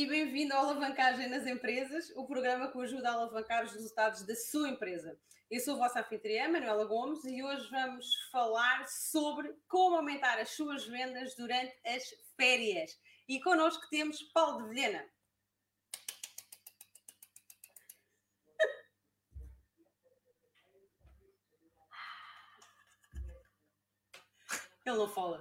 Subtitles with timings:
[0.00, 4.34] e bem-vindo ao Alavancagem nas Empresas, o programa que ajuda a alavancar os resultados da
[4.34, 5.14] sua empresa.
[5.50, 10.48] Eu sou a vossa anfitriã, Manuela Gomes, e hoje vamos falar sobre como aumentar as
[10.52, 12.02] suas vendas durante as
[12.34, 12.98] férias.
[13.28, 15.04] E connosco temos Paulo de Vilhena.
[24.84, 25.40] Ele não fala.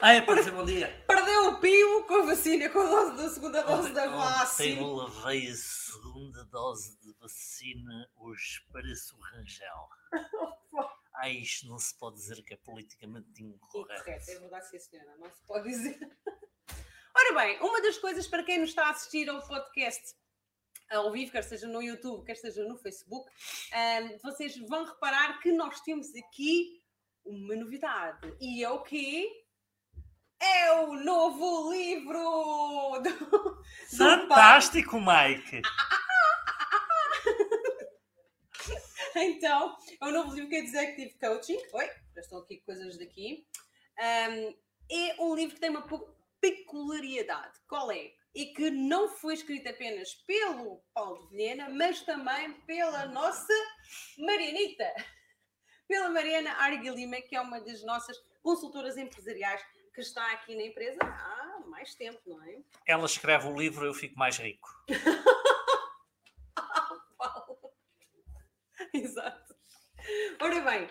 [0.00, 1.04] Ah, é para dizer bom dia.
[1.08, 4.80] Perdeu o pio com a vacina, com a dose da segunda dose da vacina.
[4.80, 9.88] eu levei a segunda dose de vacina, hoje parece o Rangel.
[11.20, 14.02] Ah, isto não se pode dizer que é politicamente incorreto.
[14.02, 15.16] Incorreto, é verdade, sim, senhora.
[15.16, 15.98] Não se pode dizer.
[17.12, 20.14] Ora bem, uma das coisas para quem nos está a assistir ao podcast
[20.90, 23.28] ao vivo, quer seja no YouTube, quer seja no Facebook,
[23.72, 26.77] ahm, vocês vão reparar que nós temos aqui
[27.28, 28.34] uma novidade.
[28.40, 29.28] E é o quê?
[30.40, 33.64] É o novo livro do, do
[33.96, 35.62] Fantástico, Mike!
[39.20, 41.58] Então, é um novo livro que é de Executive Coaching.
[41.72, 43.44] Oi, já estão aqui coisas daqui.
[43.98, 44.54] Um,
[44.90, 45.84] é um livro que tem uma
[46.40, 47.58] peculiaridade.
[47.66, 48.12] Qual é?
[48.32, 53.52] E que não foi escrito apenas pelo Paulo de Vilhena, mas também pela nossa
[54.18, 54.86] Marianita.
[55.88, 59.60] Pela Mariana Arguilima, que é uma das nossas consultoras empresariais
[59.94, 62.60] que está aqui na empresa há mais tempo, não é?
[62.86, 64.68] Ela escreve o livro, eu fico mais rico.
[68.92, 69.56] Exato.
[70.40, 70.88] Ora bem,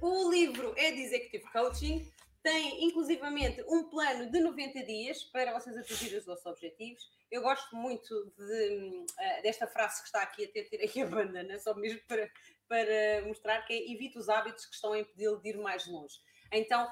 [0.00, 5.76] o livro é de Executive Coaching, tem inclusivamente um plano de 90 dias para vocês
[5.76, 7.08] atingirem os vossos objetivos.
[7.30, 11.58] Eu gosto muito de, hum, eh, desta frase que está aqui, até tirei a bandana,
[11.58, 12.28] só mesmo para,
[12.72, 16.14] para mostrar que é evite os hábitos que estão a impedi-lo de ir mais longe.
[16.50, 16.88] Então,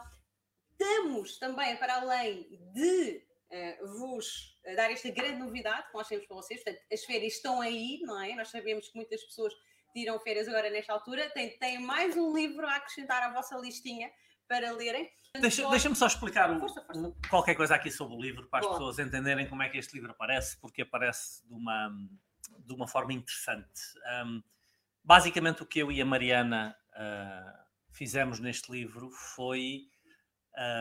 [0.73, 6.27] estamos também, para além de eh, vos eh, dar esta grande novidade que nós temos
[6.27, 6.63] para vocês.
[6.63, 8.35] Portanto, as férias estão aí, não é?
[8.35, 9.55] Nós sabemos que muitas pessoas
[9.95, 11.31] tiram férias agora nesta altura.
[11.31, 14.11] Tem, tem mais um livro a acrescentar à vossa listinha
[14.47, 15.05] para lerem.
[15.07, 17.15] Portanto, Deixa- só- Deixa-me só explicar Força, força.
[17.31, 18.77] qualquer coisa aqui sobre o livro, para as Boa.
[18.79, 21.91] pessoas entenderem como é que este livro aparece, porque aparece de uma,
[22.59, 23.81] de uma forma interessante.
[24.27, 24.43] Um,
[25.03, 29.89] basicamente, o que eu e a Mariana ah, fizemos neste livro foi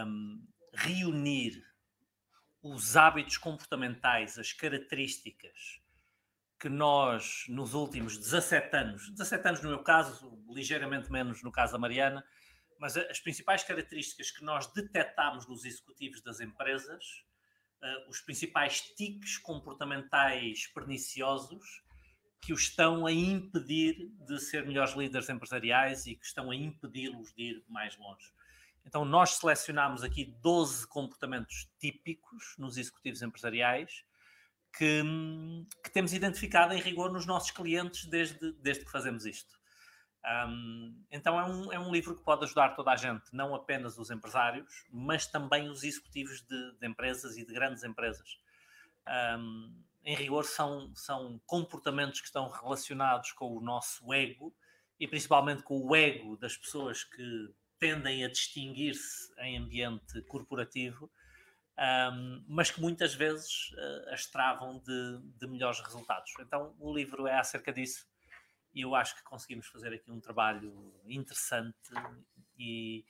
[0.06, 1.64] um, reunir
[2.62, 5.80] os hábitos comportamentais, as características
[6.60, 11.72] que nós, nos últimos 17 anos, 17 anos no meu caso, ligeiramente menos no caso
[11.72, 12.24] da Mariana,
[12.78, 17.04] mas as principais características que nós detectámos nos executivos das empresas,
[17.82, 21.82] eh, os principais tiques comportamentais perniciosos
[22.42, 27.34] que os estão a impedir de ser melhores líderes empresariais e que estão a impedi-los
[27.34, 28.32] de ir mais longe.
[28.86, 34.04] Então, nós selecionámos aqui 12 comportamentos típicos nos executivos empresariais
[34.76, 35.04] que,
[35.84, 39.60] que temos identificado em rigor nos nossos clientes desde, desde que fazemos isto.
[40.26, 43.98] Um, então é um, é um livro que pode ajudar toda a gente, não apenas
[43.98, 48.38] os empresários, mas também os executivos de, de empresas e de grandes empresas.
[49.38, 54.56] Um, em rigor, são, são comportamentos que estão relacionados com o nosso ego
[55.00, 61.10] e principalmente com o ego das pessoas que tendem a distinguir-se em ambiente corporativo,
[61.78, 66.32] um, mas que muitas vezes uh, as travam de, de melhores resultados.
[66.40, 68.06] Então, o livro é acerca disso
[68.74, 71.78] e eu acho que conseguimos fazer aqui um trabalho interessante
[72.58, 73.06] e,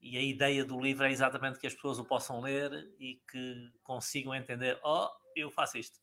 [0.00, 3.72] e a ideia do livro é exatamente que as pessoas o possam ler e que
[3.82, 5.98] consigam entender, oh, eu faço isto.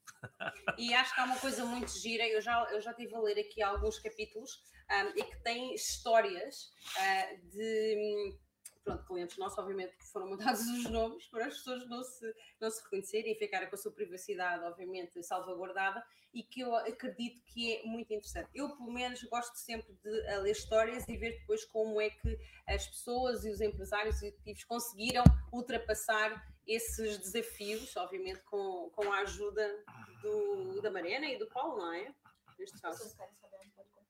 [0.77, 3.39] E acho que há uma coisa muito gira, eu já, eu já estive a ler
[3.39, 8.37] aqui alguns capítulos ahm, e que tem histórias ah, de
[8.83, 12.69] pronto, clientes nossos, obviamente que foram mudados os nomes para as pessoas não se, não
[12.69, 17.75] se reconhecerem e ficarem com a sua privacidade, obviamente, salvaguardada e que eu acredito que
[17.75, 18.49] é muito interessante.
[18.53, 22.39] Eu, pelo menos, gosto sempre de a ler histórias e ver depois como é que
[22.67, 29.83] as pessoas e os empresários executivos conseguiram ultrapassar esses desafios, obviamente com, com a ajuda
[30.21, 32.13] do, da Mariana e do Paulo, não é?
[32.57, 32.99] Neste caso.
[32.99, 34.00] Vocês querem saber pode.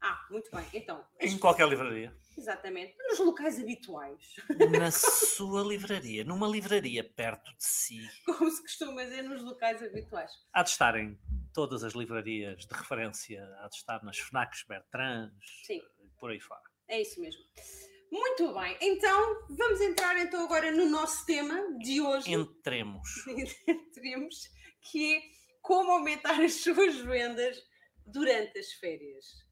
[0.00, 0.64] Ah, muito bem.
[0.74, 2.14] Então, Em qualquer livraria.
[2.36, 4.34] exatamente, nos locais habituais,
[4.70, 8.00] Na sua livraria, numa livraria perto de si.
[8.24, 10.30] como se costuma dizer, nos locais habituais.
[10.52, 11.18] Há de estar em
[11.54, 15.80] todas as livrarias de referência, há de estar nas FNACs Bertrands, Sim.
[16.18, 16.62] por aí fora.
[16.88, 17.42] É isso mesmo.
[18.12, 22.30] Muito bem, então vamos entrar então agora no nosso tema de hoje.
[22.32, 23.08] Entremos.
[23.94, 24.48] teremos
[24.82, 25.20] que é
[25.60, 27.58] como aumentar as suas vendas
[28.06, 29.44] durante as férias.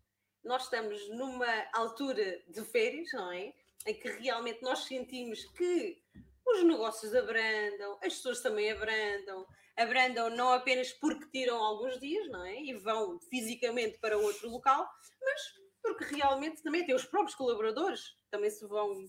[0.45, 3.53] Nós estamos numa altura de férias, não é?
[3.87, 6.03] Em que realmente nós sentimos que
[6.47, 9.47] os negócios abrandam, as pessoas também abrandam,
[9.77, 12.61] abrandam não apenas porque tiram alguns dias, não é?
[12.61, 14.89] E vão fisicamente para outro local,
[15.23, 15.41] mas
[15.83, 19.05] porque realmente também tem os próprios colaboradores, também se vão,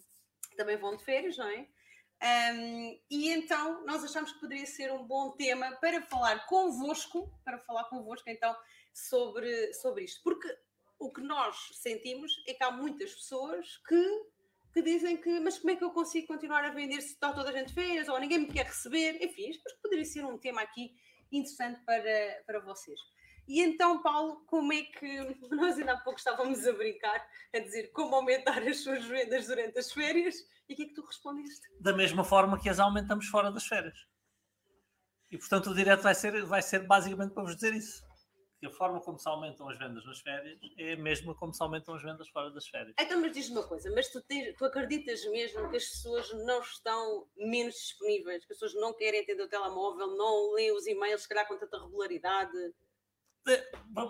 [0.58, 1.68] também vão de férias, não é?
[2.24, 7.60] Um, e então nós achamos que poderia ser um bom tema para falar convosco, para
[7.60, 8.56] falar convosco então
[8.94, 10.48] sobre, sobre isto, porque
[11.00, 14.24] o que nós sentimos é que há muitas pessoas que,
[14.74, 17.50] que dizem que, mas como é que eu consigo continuar a vender se está toda
[17.50, 20.92] a gente fez, ou ninguém me quer receber, enfim, isto poderia ser um tema aqui
[21.31, 23.00] interessante para, para vocês.
[23.47, 25.19] E então, Paulo, como é que
[25.51, 29.77] nós ainda há pouco estávamos a brincar, a dizer como aumentar as suas vendas durante
[29.77, 30.36] as férias,
[30.68, 31.68] e o que é que tu respondeste?
[31.80, 33.97] Da mesma forma que as aumentamos fora das férias.
[35.30, 38.05] E portanto o direto vai ser, vai ser basicamente para vos dizer isso
[38.66, 41.62] que a forma como se aumentam as vendas nas férias é a mesma como se
[41.62, 42.96] aumentam as vendas fora das férias.
[43.00, 46.62] Então, mas diz-me uma coisa, mas tu, tens, tu acreditas mesmo que as pessoas não
[46.62, 51.22] estão menos disponíveis, que as pessoas não querem atender o telemóvel, não leem os e-mails,
[51.22, 52.74] se calhar com tanta regularidade?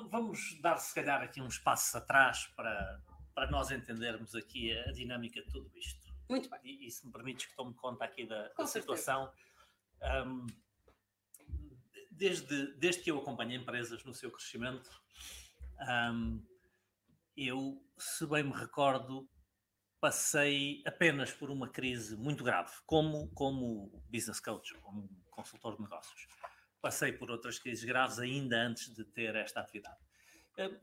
[0.09, 3.01] Vamos dar, se calhar, aqui uns passos atrás para,
[3.33, 6.05] para nós entendermos aqui a dinâmica de tudo isto.
[6.29, 6.59] Muito bem.
[6.63, 9.29] E, e se me permites que tome conta aqui da, da situação.
[10.25, 10.45] Um,
[12.17, 14.89] desde, desde que eu acompanho empresas no seu crescimento,
[16.11, 16.43] um,
[17.35, 19.29] eu, se bem me recordo,
[19.99, 26.27] passei apenas por uma crise muito grave, como, como business coach, como consultor de negócios.
[26.81, 29.97] Passei por outras crises graves ainda antes de ter esta atividade.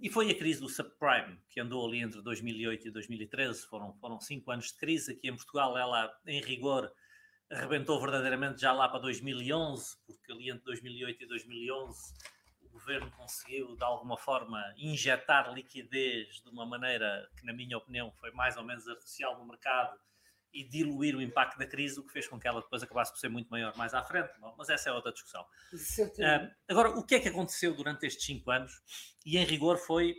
[0.01, 3.67] E foi a crise do subprime, que andou ali entre 2008 e 2013.
[3.67, 5.13] Foram, foram cinco anos de crise.
[5.13, 6.93] Aqui em Portugal, ela, em rigor,
[7.53, 12.15] arrebentou verdadeiramente já lá para 2011, porque ali entre 2008 e 2011
[12.63, 18.11] o governo conseguiu de alguma forma injetar liquidez de uma maneira que, na minha opinião,
[18.13, 19.99] foi mais ou menos artificial no mercado
[20.55, 23.19] e diluir o impacto da crise, o que fez com que ela depois acabasse por
[23.19, 24.33] ser muito maior mais à frente.
[24.39, 25.45] Bom, mas essa é outra discussão.
[25.73, 28.83] Uh, agora, o que é que aconteceu durante estes cinco anos?
[29.25, 30.15] E em rigor foi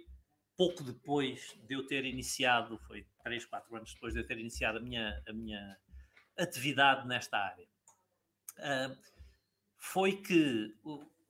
[0.56, 4.78] pouco depois de eu ter iniciado, foi três, quatro anos depois de eu ter iniciado
[4.80, 5.78] a minha, a minha
[6.38, 7.68] atividade nesta área.
[8.58, 8.98] Uh,
[9.78, 10.76] foi que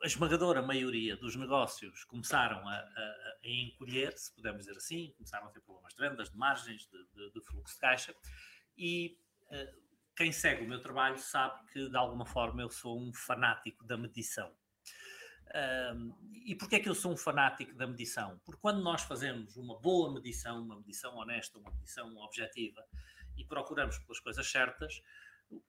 [0.03, 5.47] a esmagadora maioria dos negócios começaram a, a, a encolher, se pudermos dizer assim, começaram
[5.47, 8.15] a ter problemas de vendas, de margens, de, de, de fluxo de caixa,
[8.77, 9.17] e
[9.47, 9.83] uh,
[10.15, 13.97] quem segue o meu trabalho sabe que, de alguma forma, eu sou um fanático da
[13.97, 14.53] medição.
[15.47, 16.15] Uh,
[16.45, 18.39] e porquê é que eu sou um fanático da medição?
[18.45, 22.85] Porque quando nós fazemos uma boa medição, uma medição honesta, uma medição objetiva,
[23.37, 25.01] e procuramos pelas coisas certas,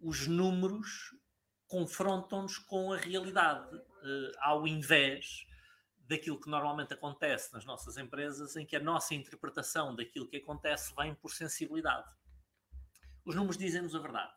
[0.00, 1.14] os números
[1.66, 5.46] confrontam-nos com a realidade, uh, ao invés
[6.06, 10.94] daquilo que normalmente acontece nas nossas empresas, em que a nossa interpretação daquilo que acontece
[10.94, 12.08] vem por sensibilidade.
[13.24, 14.32] Os números dizem-nos a verdade.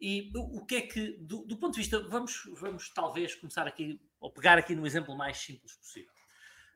[0.00, 4.00] E o que é que, do, do, ponto de vista, vamos, vamos talvez começar aqui,
[4.18, 6.12] ou pegar aqui no exemplo mais simples possível.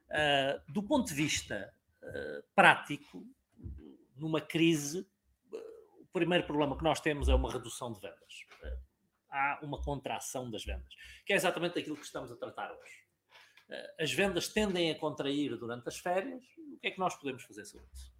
[0.09, 3.27] Uh, do ponto de vista uh, prático,
[4.17, 5.07] numa crise,
[6.13, 8.47] primeiro problema que nós temos é uma redução de vendas.
[8.63, 8.79] Eh,
[9.31, 13.05] há uma contração das vendas, que é exatamente aquilo que estamos a tratar hoje.
[13.71, 16.43] Eh, as vendas tendem a contrair durante as férias.
[16.75, 18.13] O que é que nós podemos fazer sobre isso?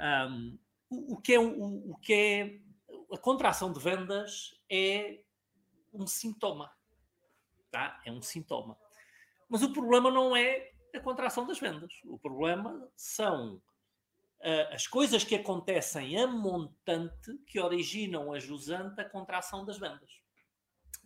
[0.00, 0.58] Um,
[0.90, 2.60] o, que é, o, o que é
[3.12, 5.22] a contração de vendas é
[5.92, 6.72] um sintoma.
[7.70, 8.00] Tá?
[8.04, 8.78] É um sintoma.
[9.48, 11.92] Mas o problema não é a contração das vendas.
[12.04, 13.62] O problema são
[14.72, 20.10] as coisas que acontecem a montante que originam a jusante a contração das vendas.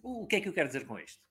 [0.03, 1.23] O, que é que eu quero dizer com isto?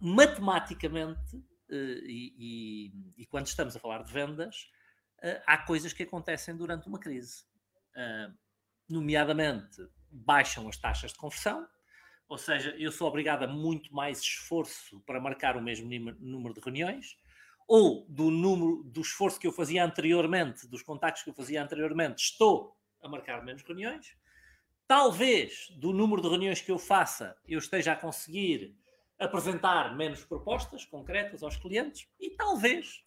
[0.00, 1.74] Matematicamente, uh,
[2.04, 4.70] e, e, e, quando estamos a falar de vendas,
[5.18, 7.44] uh, há coisas que acontecem durante uma crise.
[8.88, 11.68] nomeadamente, baixam as taxas de conversão,
[12.28, 16.60] ou seja, eu sou obrigado a muito mais esforço para marcar o mesmo número de
[16.60, 17.16] reuniões,
[17.66, 22.22] ou do número do esforço que eu fazia anteriormente, dos contactos que eu fazia anteriormente,
[22.22, 24.16] estou a marcar menos reuniões.
[24.86, 28.76] Talvez do número de reuniões que eu faça, eu esteja a conseguir
[29.18, 33.04] apresentar menos propostas concretas aos clientes e talvez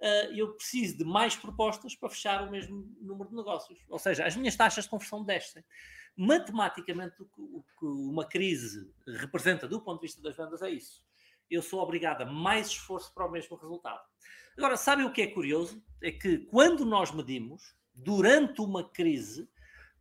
[0.00, 3.84] uh, eu precise de mais propostas para fechar o mesmo número de negócios.
[3.88, 5.64] Ou seja, as minhas taxas de conversão descem.
[6.16, 10.70] Matematicamente, o que, o que uma crise representa do ponto de vista das vendas é
[10.70, 11.07] isso
[11.50, 14.00] eu sou obrigado a mais esforço para o mesmo resultado.
[14.56, 15.82] Agora, sabem o que é curioso?
[16.02, 19.48] É que quando nós medimos, durante uma crise,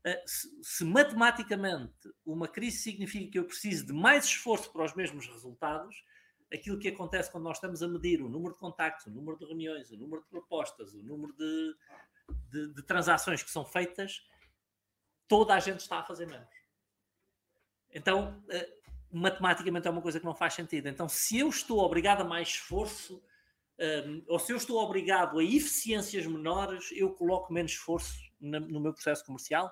[0.04, 1.94] eh, se matematicamente
[2.26, 6.04] uma crise significa que eu preciso de mais esforço para os mesmos resultados,
[6.52, 9.46] aquilo que acontece quando nós estamos a medir o número de contactos, o número de
[9.46, 11.76] reuniões, o número de propostas, o número de,
[12.52, 14.26] de, de transações que são feitas,
[15.28, 16.48] toda a gente está a fazer menos.
[17.92, 18.77] Então, uh,
[19.18, 20.88] matematicamente é uma coisa que não faz sentido.
[20.88, 23.22] Então, se eu estou obrigado a mais esforço,
[23.80, 28.80] um, ou se eu estou obrigado a eficiências menores, eu coloco menos esforço no, no
[28.80, 29.72] meu processo comercial.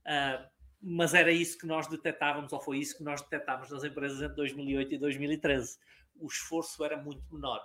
[0.00, 0.48] Uh,
[0.82, 4.36] mas era isso que nós detectávamos, ou foi isso que nós detectávamos nas empresas entre
[4.36, 5.78] 2008 e 2013.
[6.16, 7.62] O esforço era muito menor.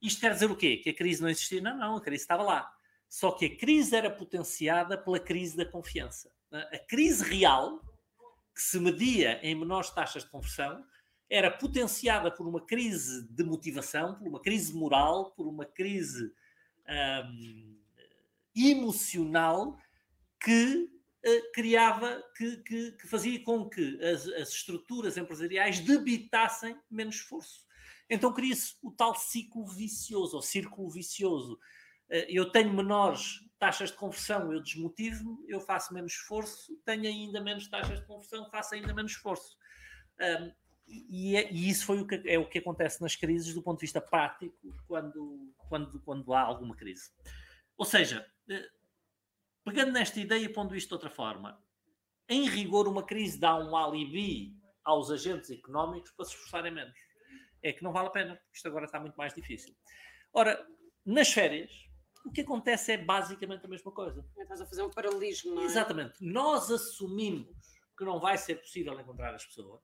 [0.00, 0.76] Isto quer dizer o quê?
[0.76, 1.60] Que a crise não existia?
[1.60, 2.70] Não, não, a crise estava lá.
[3.08, 6.30] Só que a crise era potenciada pela crise da confiança.
[6.52, 7.80] A crise real,
[8.54, 10.84] que se media em menores taxas de conversão,
[11.30, 16.32] era potenciada por uma crise de motivação, por uma crise moral, por uma crise
[17.24, 17.78] um,
[18.54, 19.78] emocional
[20.42, 20.90] que
[21.24, 27.64] uh, criava, que, que, que, fazia com que as, as, estruturas empresariais debitassem menos esforço.
[28.08, 31.54] Então cria-se o tal ciclo vicioso, ou círculo vicioso.
[32.10, 37.40] Uh, eu tenho menores taxas de conversão, eu desmotivo-me, eu faço menos esforço, tenho ainda
[37.42, 39.56] menos taxas de conversão, faço ainda menos esforço.
[40.18, 40.52] Um,
[40.88, 43.78] e, é, e, isso foi o que, é o que acontece nas crises do ponto
[43.78, 44.56] de vista prático
[44.88, 47.10] quando, quando, quando há alguma crise.
[47.76, 48.68] Ou seja, eh,
[49.62, 51.62] pegando nesta ideia e pondo isto de outra forma,
[52.28, 56.98] em rigor, uma crise dá um alibi aos agentes económicos para se esforçarem menos.
[57.62, 59.76] É que não vale a pena, porque isto agora está muito mais difícil.
[60.32, 60.66] Ora,
[61.04, 61.70] nas férias,
[62.24, 64.24] o que acontece é basicamente a mesma coisa.
[64.36, 65.64] Estás a fazer um paralelismo, é?
[65.64, 66.14] Exatamente.
[66.20, 67.56] Nós assumimos
[67.96, 69.80] que não vai ser possível encontrar as pessoas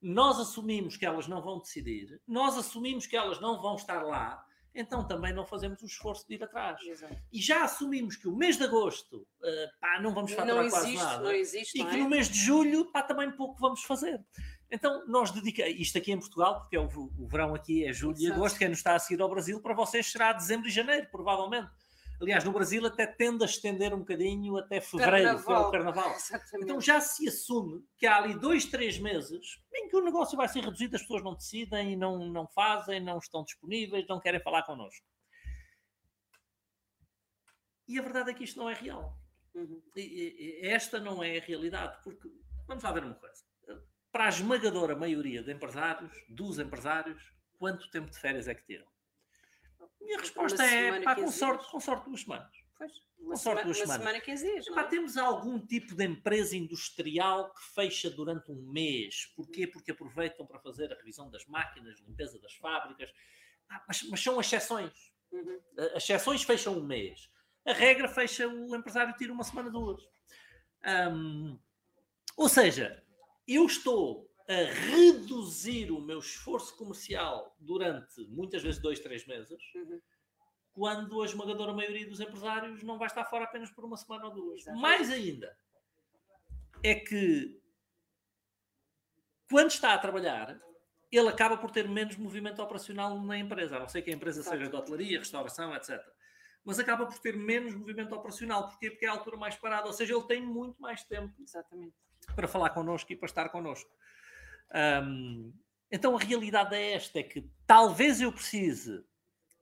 [0.00, 4.44] nós assumimos que elas não vão decidir, nós assumimos que elas não vão estar lá,
[4.74, 6.78] então também não fazemos o esforço de ir atrás.
[6.82, 7.16] Exato.
[7.32, 10.94] E já assumimos que o mês de agosto uh, pá, não vamos faturar não quase
[10.94, 11.24] nada.
[11.24, 11.98] Não existe, e não que é?
[11.98, 14.22] no mês de julho pá, também pouco vamos fazer.
[14.70, 18.16] Então nós dedicamos, isto aqui em Portugal, porque é o, o verão aqui é julho
[18.16, 18.28] Exato.
[18.28, 21.06] e agosto, quem nos está a seguir ao Brasil, para vocês será dezembro e janeiro,
[21.10, 21.70] provavelmente.
[22.20, 26.12] Aliás, no Brasil até tende a estender um bocadinho até fevereiro, que é o carnaval.
[26.12, 26.64] Exatamente.
[26.64, 30.48] Então já se assume que há ali dois, três meses em que o negócio vai
[30.48, 34.62] ser reduzido, as pessoas não decidem, não, não fazem, não estão disponíveis, não querem falar
[34.62, 35.04] connosco.
[37.86, 39.16] E a verdade é que isto não é real.
[39.54, 39.82] Uhum.
[39.94, 42.28] E, e, esta não é a realidade, porque
[42.66, 43.44] vamos lá ver uma coisa.
[44.16, 48.86] Para a esmagadora maioria de empresários, dos empresários, quanto tempo de férias é que tiram?
[50.00, 52.50] Minha resposta é, pá, com sorte, com sorte duas semanas.
[52.78, 54.06] Pois, uma, com sorte, duas uma semanas.
[54.06, 54.68] semana, 15 dias.
[54.70, 54.84] Pá, é?
[54.84, 59.26] Temos algum tipo de empresa industrial que fecha durante um mês.
[59.36, 59.66] Porquê?
[59.66, 63.12] Porque aproveitam para fazer a revisão das máquinas, limpeza das fábricas.
[63.86, 65.12] Mas, mas, são exceções.
[65.30, 65.60] Uhum.
[65.94, 67.30] As exceções fecham um mês.
[67.66, 70.02] A regra fecha o empresário tira uma semana, duas.
[71.12, 71.58] Um,
[72.34, 73.04] ou seja,
[73.46, 80.00] eu estou a reduzir o meu esforço comercial durante muitas vezes dois, três meses, uhum.
[80.72, 84.34] quando a esmagadora maioria dos empresários não vai estar fora apenas por uma semana ou
[84.34, 84.60] duas.
[84.60, 84.82] Exatamente.
[84.82, 85.58] Mais ainda,
[86.82, 87.60] é que
[89.50, 90.60] quando está a trabalhar,
[91.10, 94.40] ele acaba por ter menos movimento operacional na empresa, a não ser que a empresa
[94.40, 94.56] Exato.
[94.56, 96.00] seja de hotelaria, restauração, etc.
[96.64, 98.68] Mas acaba por ter menos movimento operacional.
[98.68, 98.90] Porquê?
[98.90, 101.94] Porque é a altura mais parada, ou seja, ele tem muito mais tempo Exatamente.
[102.34, 103.90] Para falar connosco e para estar connosco.
[105.04, 105.52] Um,
[105.90, 109.04] então a realidade é esta: é que talvez eu precise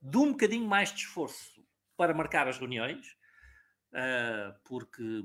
[0.00, 1.64] de um bocadinho mais de esforço
[1.96, 3.16] para marcar as reuniões,
[3.92, 5.22] uh, porque,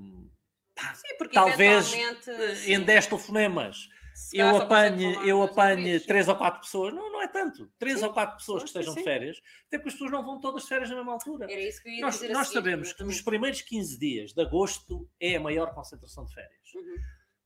[0.75, 3.89] pá, sim, porque talvez uh, em 10 telefonemas
[4.33, 8.05] eu apanhe, eu apanhe três ou quatro pessoas, não, não é tanto, três sim.
[8.05, 10.69] ou quatro pessoas que estejam de férias, até porque as pessoas não vão todas de
[10.69, 11.45] férias na mesma altura.
[11.49, 14.41] Era isso que eu ia nós dizer nós sabemos que nos primeiros 15 dias de
[14.41, 16.73] agosto é a maior concentração de férias.
[16.75, 16.97] Uhum.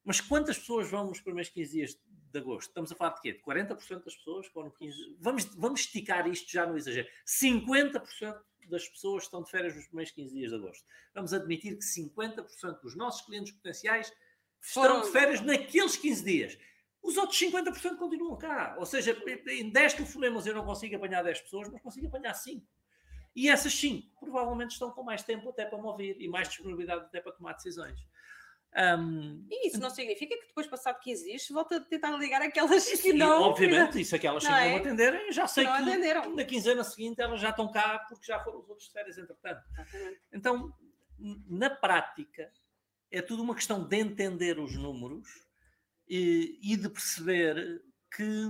[0.03, 1.97] Mas quantas pessoas vão nos primeiros 15 dias
[2.33, 2.69] de agosto.
[2.69, 3.33] Estamos a falar de quê?
[3.33, 5.17] De 40% das pessoas que vão no 15.
[5.19, 7.07] Vamos, vamos esticar isto já no exagero.
[7.25, 10.85] 50% das pessoas estão de férias nos primeiros 15 dias de agosto.
[11.13, 14.11] Vamos admitir que 50% dos nossos clientes potenciais
[14.61, 16.57] estão de férias naqueles 15 dias.
[17.01, 18.75] Os outros 50% continuam cá.
[18.79, 19.15] Ou seja,
[19.47, 22.65] em 10 telefonemas eu não consigo apanhar 10 pessoas, mas consigo apanhar 5.
[23.35, 27.19] E essas 5 provavelmente estão com mais tempo até para mover e mais disponibilidade até
[27.19, 27.99] para tomar decisões.
[28.75, 32.41] Um, e isso não significa que depois, passado 15 dias, se volta a tentar ligar
[32.41, 33.43] aquelas que não.
[33.43, 34.77] Obviamente, se aquelas que não, é?
[34.77, 36.35] atenderem, já sei não que atenderam.
[36.35, 39.61] na quinzena seguinte elas já estão cá porque já foram os outros de férias, entretanto.
[39.71, 40.21] Exatamente.
[40.31, 40.73] Então,
[41.47, 42.51] na prática,
[43.11, 45.29] é tudo uma questão de entender os números
[46.07, 47.83] e, e de perceber
[48.15, 48.49] que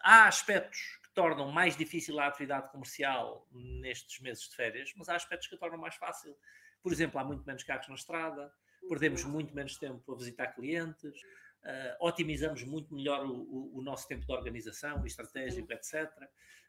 [0.00, 5.16] há aspectos que tornam mais difícil a atividade comercial nestes meses de férias, mas há
[5.16, 6.36] aspectos que a tornam mais fácil.
[6.82, 8.52] Por exemplo, há muito menos carros na estrada
[8.88, 11.20] perdemos muito menos tempo a visitar clientes,
[11.62, 16.10] uh, otimizamos muito melhor o, o, o, nosso tempo de organização estratégico, etc.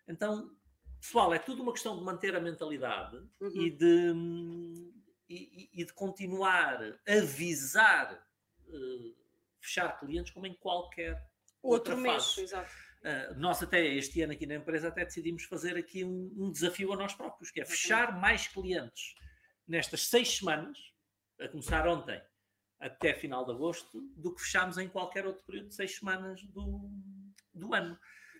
[0.07, 0.51] Então,
[0.99, 3.61] pessoal, é tudo uma questão de manter a mentalidade uhum.
[3.61, 4.13] e, de,
[5.29, 8.13] e, e, de continuar a visar
[8.67, 9.15] uh,
[9.59, 11.21] fechar clientes como em qualquer
[11.65, 12.71] Outro mês, exato.
[13.01, 16.93] Uh, nós até este ano aqui na empresa até decidimos fazer aqui um, um desafio
[16.93, 19.15] a nós próprios, que é fechar mais clientes
[19.67, 20.77] nestas seis semanas,
[21.39, 22.21] a começar ontem
[22.79, 26.89] até final de agosto, do que fechámos em qualquer outro período de seis semanas do,
[27.53, 27.97] do ano.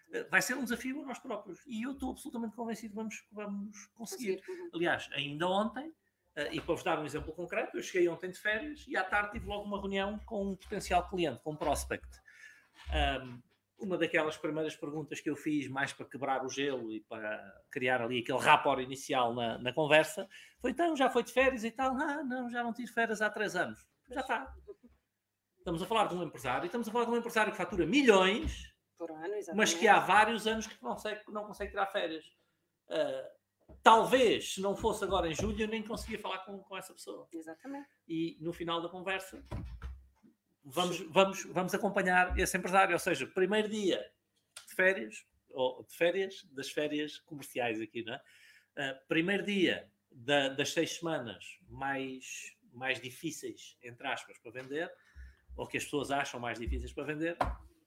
[0.09, 3.27] Uh, vai ser um desafio a nós próprios e eu estou absolutamente convencido que vamos,
[3.31, 4.41] vamos conseguir.
[4.47, 4.69] Uhum.
[4.75, 8.39] Aliás, ainda ontem, uh, e para vos dar um exemplo concreto, eu cheguei ontem de
[8.39, 12.07] férias e à tarde tive logo uma reunião com um potencial cliente, com um prospect.
[12.93, 13.41] Um,
[13.77, 18.01] uma daquelas primeiras perguntas que eu fiz, mais para quebrar o gelo e para criar
[18.01, 20.27] ali aquele rapport inicial na, na conversa,
[20.59, 21.95] foi então, já foi de férias e tal?
[21.95, 23.85] Ah, não, já não tive férias há três anos.
[24.09, 24.55] Já está.
[25.57, 28.71] Estamos a falar de um empresário, estamos a falar de um empresário que fatura milhões,
[28.97, 32.25] Por ano, mas que há vários anos que não consegue, não consegue tirar férias.
[32.87, 36.93] Uh, talvez, se não fosse agora em julho, eu nem conseguia falar com, com essa
[36.93, 37.27] pessoa.
[37.33, 37.89] Exatamente.
[38.07, 39.43] E no final da conversa,
[40.65, 42.93] vamos, vamos, vamos acompanhar esse empresário.
[42.93, 44.03] Ou seja, primeiro dia
[44.67, 48.21] de férias, ou de férias, das férias comerciais aqui, não é?
[48.77, 54.91] Uh, primeiro dia da, das seis semanas mais, mais difíceis, entre aspas, para vender,
[55.55, 57.37] ou que as pessoas acham mais difíceis para vender,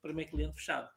[0.01, 0.89] primeiro cliente fechado.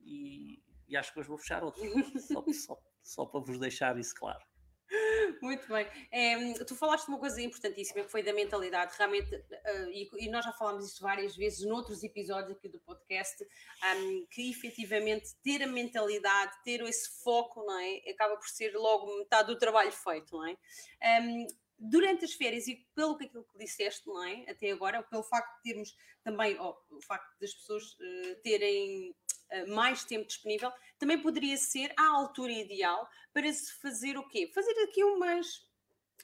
[0.00, 1.82] E, e acho que hoje vou fechar outro,
[2.18, 4.44] só, só, só para vos deixar isso claro.
[5.42, 5.86] Muito bem.
[6.10, 10.30] É, tu falaste de uma coisa importantíssima que foi da mentalidade, realmente, uh, e, e,
[10.30, 15.62] nós já falámos isto várias vezes noutros episódios aqui do podcast, um, que efetivamente ter
[15.62, 18.02] a mentalidade, ter esse foco, não é?
[18.10, 20.56] Acaba por ser logo metade do trabalho feito, não é?
[21.20, 21.46] Um,
[21.78, 24.50] durante as férias e pelo que aquilo que disseste, não é?
[24.50, 29.14] Até agora, pelo facto de termos também, o facto das pessoas uh, terem
[29.68, 34.50] mais tempo disponível, também poderia ser a altura ideal para se fazer o quê?
[34.54, 35.66] Fazer aqui umas.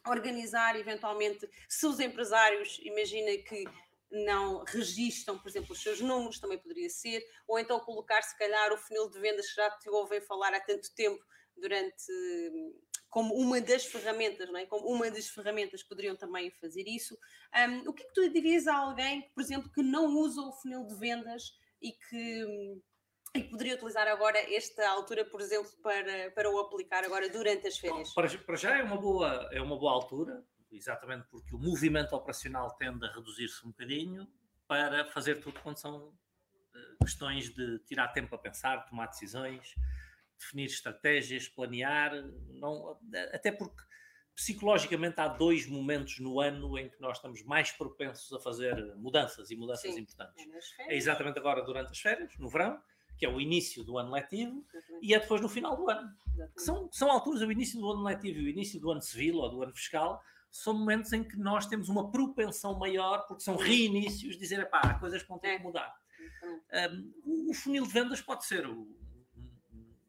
[0.07, 3.65] organizar eventualmente, se os empresários, imagina que
[4.11, 8.73] não registam, por exemplo, os seus números, também poderia ser, ou então colocar, se calhar,
[8.73, 11.23] o funil de vendas que já te ouvem falar há tanto tempo
[11.57, 12.13] durante
[13.15, 14.67] como uma das ferramentas, não é?
[14.67, 17.17] Como uma das ferramentas poderiam também fazer isso.
[17.55, 20.53] Um, o que é que tu dirias a alguém, por exemplo, que não usa o
[20.53, 22.83] funil de vendas e que,
[23.35, 27.79] e poderia utilizar agora esta altura, por exemplo, para, para o aplicar agora durante as
[27.79, 28.09] férias?
[28.09, 32.15] Bom, para, para já é uma, boa, é uma boa altura, exatamente porque o movimento
[32.15, 34.29] operacional tende a reduzir-se um bocadinho
[34.67, 36.13] para fazer tudo quando são
[37.01, 39.75] questões de tirar tempo a pensar, tomar decisões
[40.39, 42.13] definir estratégias, planear,
[42.49, 42.99] não,
[43.33, 43.83] até porque
[44.35, 49.51] psicologicamente há dois momentos no ano em que nós estamos mais propensos a fazer mudanças
[49.51, 50.01] e mudanças Sim.
[50.01, 50.45] importantes.
[50.81, 52.83] É, é, exatamente agora durante as férias, no verão,
[53.17, 55.07] que é o início do ano letivo, exatamente.
[55.07, 56.11] e é depois no final do ano.
[56.55, 59.37] Que são, são alturas, o início do ano letivo e o início do ano civil
[59.37, 63.57] ou do ano fiscal, são momentos em que nós temos uma propensão maior, porque são
[63.57, 65.57] reinícios, dizer, pá, coisas vão ter é.
[65.59, 65.93] que mudar.
[66.93, 68.87] Um, o funil de vendas pode ser o,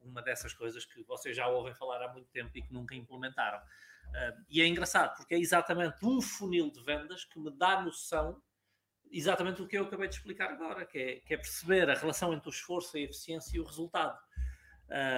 [0.02, 3.58] uma dessas coisas que vocês já ouvem falar há muito tempo e que nunca implementaram.
[3.58, 8.42] Uh, e é engraçado, porque é exatamente um funil de vendas que me dá noção
[9.18, 12.34] exatamente do que eu acabei de explicar agora, que é, que é perceber a relação
[12.34, 14.20] entre o esforço, a eficiência e o resultado.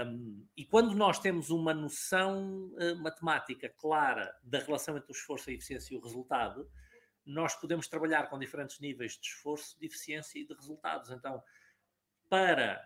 [0.07, 5.49] Um, e quando nós temos uma noção uh, matemática clara da relação entre o esforço,
[5.49, 6.69] a eficiência e o resultado,
[7.25, 11.09] nós podemos trabalhar com diferentes níveis de esforço, de eficiência e de resultados.
[11.09, 11.43] Então,
[12.29, 12.81] para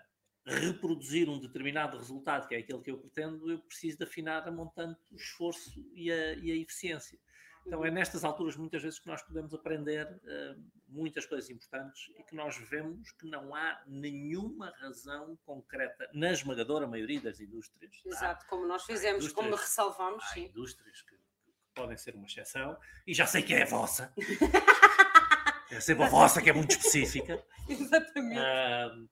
[0.45, 4.51] reproduzir um determinado resultado, que é aquele que eu pretendo, eu preciso de afinar a
[4.51, 7.19] montante o esforço e a, e a eficiência.
[7.65, 12.23] Então é nestas alturas muitas vezes que nós podemos aprender uh, muitas coisas importantes e
[12.23, 17.91] que nós vemos que não há nenhuma razão concreta na esmagadora maioria das indústrias.
[18.03, 18.09] Tá?
[18.09, 20.23] Exato, como nós fizemos, como ressalvamos.
[20.23, 20.45] Há sim.
[20.45, 24.13] indústrias que, que, podem ser uma exceção e já sei que é a vossa.
[25.71, 27.43] é sempre a vossa que é muito específica.
[27.69, 28.39] Exatamente.
[28.39, 29.09] Uh,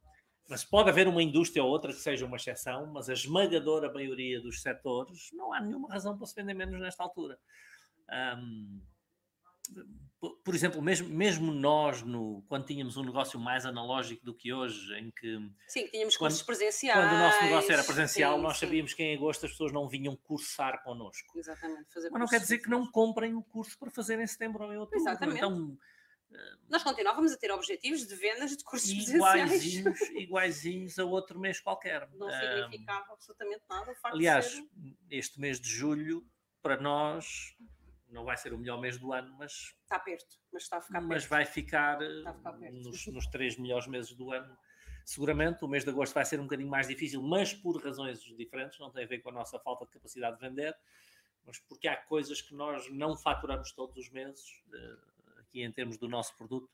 [0.49, 4.41] mas pode haver uma indústria ou outra que seja uma exceção, mas a esmagadora maioria
[4.41, 7.37] dos setores não há nenhuma razão para se vender menos nesta altura.
[8.11, 8.81] Um,
[10.43, 14.93] por exemplo, mesmo, mesmo nós, no, quando tínhamos um negócio mais analógico do que hoje,
[14.95, 15.37] em que.
[15.67, 16.99] Sim, tínhamos cursos presenciais.
[16.99, 18.65] Quando o nosso negócio era presencial, sim, nós sim.
[18.65, 21.39] sabíamos que em agosto as pessoas não vinham cursar connosco.
[21.39, 21.93] Exatamente.
[21.93, 24.73] Fazer Mas não quer dizer que não comprem o curso para fazer em setembro ou
[24.73, 24.99] em outubro.
[24.99, 25.37] Exatamente.
[25.37, 25.77] Então,
[26.67, 30.09] nós continuávamos a ter objetivos de vendas de cursos iguaizinhos, presenciais.
[30.21, 32.09] iguaizinhos a outro mês qualquer.
[32.13, 33.95] Não significava um, absolutamente nada.
[34.03, 34.63] aliás, ser...
[35.09, 36.27] este mês de julho,
[36.61, 37.55] para nós,
[38.09, 39.75] não vai ser o melhor mês do ano, mas.
[39.83, 41.29] Está perto, mas está a ficar Mas perto.
[41.29, 44.57] vai ficar, ficar nos, nos três melhores meses do ano.
[45.05, 48.77] Seguramente o mês de agosto vai ser um bocadinho mais difícil, mas por razões diferentes,
[48.79, 50.75] não tem a ver com a nossa falta de capacidade de vender,
[51.45, 54.43] mas porque há coisas que nós não faturamos todos os meses
[55.39, 56.69] aqui em termos do nosso produto,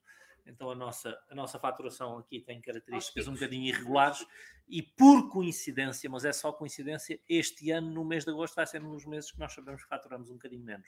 [0.46, 4.26] então a nossa, a nossa faturação aqui tem características um bocadinho irregulares
[4.68, 8.84] e por coincidência, mas é só coincidência, este ano, no mês de agosto, vai ser
[8.84, 10.88] um dos meses que nós sabemos que faturamos um bocadinho menos.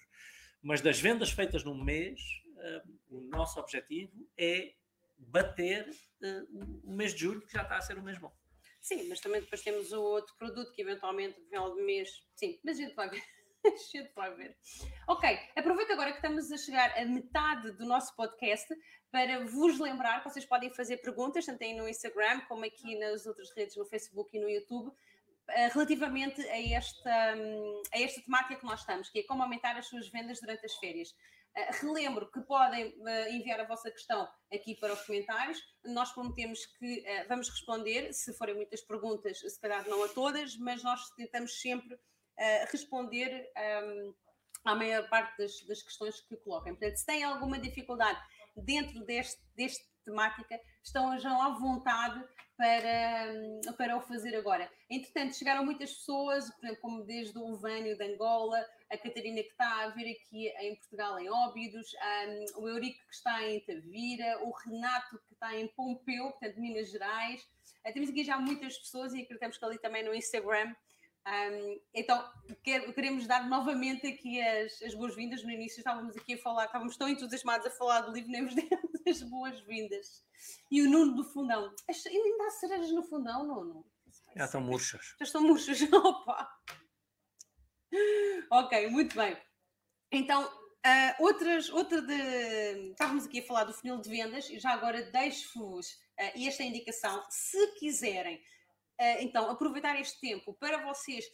[0.61, 2.19] Mas das vendas feitas num mês,
[2.55, 4.73] uh, o nosso objetivo é
[5.17, 8.33] bater uh, o mês de julho, que já está a ser o mês bom.
[8.81, 12.25] Sim, mas também depois temos o outro produto que eventualmente final do mês.
[12.35, 13.21] Sim, mas a gente vai ver.
[13.67, 14.57] A gente ver.
[15.07, 18.67] Ok, aproveito agora que estamos a chegar a metade do nosso podcast
[19.11, 23.25] para vos lembrar que vocês podem fazer perguntas, tanto aí no Instagram como aqui nas
[23.25, 24.91] outras redes, no Facebook e no YouTube,
[25.49, 29.77] eh, relativamente a esta, hum, a esta temática que nós estamos, que é como aumentar
[29.77, 31.09] as suas vendas durante as férias.
[31.55, 35.59] Uh, relembro que podem uh, enviar a vossa questão aqui para os comentários.
[35.85, 40.83] Nós prometemos que vamos responder, se forem muitas perguntas, se calhar não a todas, mas
[40.83, 41.97] nós tentamos sempre
[42.71, 43.49] responder
[43.83, 44.13] um,
[44.65, 46.75] à maior parte das, das, questões que coloquem.
[46.75, 48.19] Portanto, se têm alguma dificuldade
[48.55, 52.23] dentro deste, deste temática, estão já à vontade
[52.57, 54.69] para, para o fazer agora.
[54.89, 59.49] Entretanto, chegaram muitas pessoas, por exemplo, como desde o Vânio de Angola, a Catarina que
[59.49, 64.43] está a vir aqui em Portugal em Óbidos, um, o Eurico que está em Tavira,
[64.43, 67.41] o Renato que está em Pompeu, portanto, Minas Gerais.
[67.85, 70.73] Uh, temos aqui já muitas pessoas e acreditamos que ali também no Instagram
[71.27, 72.23] um, então,
[72.63, 75.43] quer, queremos dar novamente aqui as, as boas-vindas.
[75.43, 78.55] No início estávamos aqui a falar, estávamos tão entusiasmados a falar do livro, nem nos
[78.55, 80.23] demos as boas-vindas.
[80.71, 81.73] E o Nuno do Fundão.
[81.89, 83.85] Ainda há cerejas no Fundão, Nuno?
[84.37, 85.15] Já estão murchas.
[85.19, 86.49] Já estão murchas, opa!
[88.49, 89.37] ok, muito bem.
[90.09, 92.91] Então, uh, outras, outra de.
[92.91, 97.21] Estávamos aqui a falar do funil de vendas, e já agora deixo-vos uh, esta indicação.
[97.29, 98.41] Se quiserem
[99.19, 101.25] então aproveitar este tempo para vocês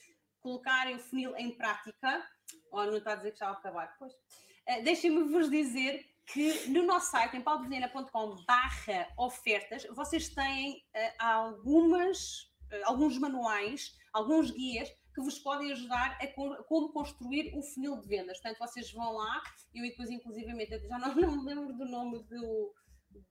[0.43, 2.27] colocarem o funil em prática,
[2.69, 4.13] ou não está a dizer que já vai acabar, pois.
[4.13, 11.23] Uh, Deixem-me vos dizer que no nosso site, em paulovedena.com barra ofertas, vocês têm uh,
[11.23, 16.27] algumas, uh, alguns manuais, alguns guias que vos podem ajudar a
[16.63, 18.39] como construir o funil de vendas.
[18.39, 22.73] Portanto, vocês vão lá, eu depois, inclusivamente, já não, não me lembro do nome do,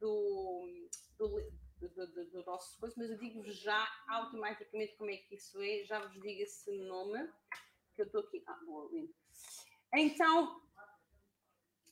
[0.00, 1.52] do, do,
[1.88, 6.12] do, nosso coisa, mas eu digo-vos já automaticamente como é que isso é, já vos
[6.12, 7.28] digo esse nome,
[7.94, 8.42] que eu estou aqui.
[8.46, 9.14] Ah, boa, lindo.
[9.94, 10.60] Então,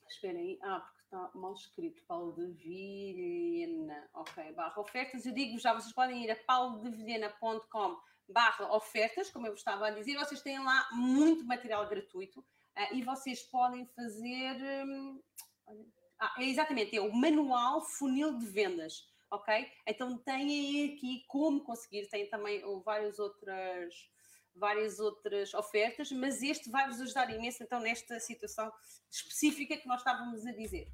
[0.09, 5.59] esperem aí, ah, porque está mal escrito, Paulo de Vilhena, ok, barra ofertas, eu digo
[5.59, 10.41] já, vocês podem ir a paulodevilhena.com barra ofertas, como eu vos estava a dizer, vocês
[10.41, 15.21] têm lá muito material gratuito uh, e vocês podem fazer, um,
[16.19, 19.71] ah, é exatamente, é o manual funil de vendas ok?
[19.87, 23.95] Então têm aqui como conseguir, tem também várias outras
[24.55, 28.71] várias outras ofertas, mas este vai-vos ajudar imenso então nesta situação
[29.11, 30.89] específica que nós estávamos a dizer.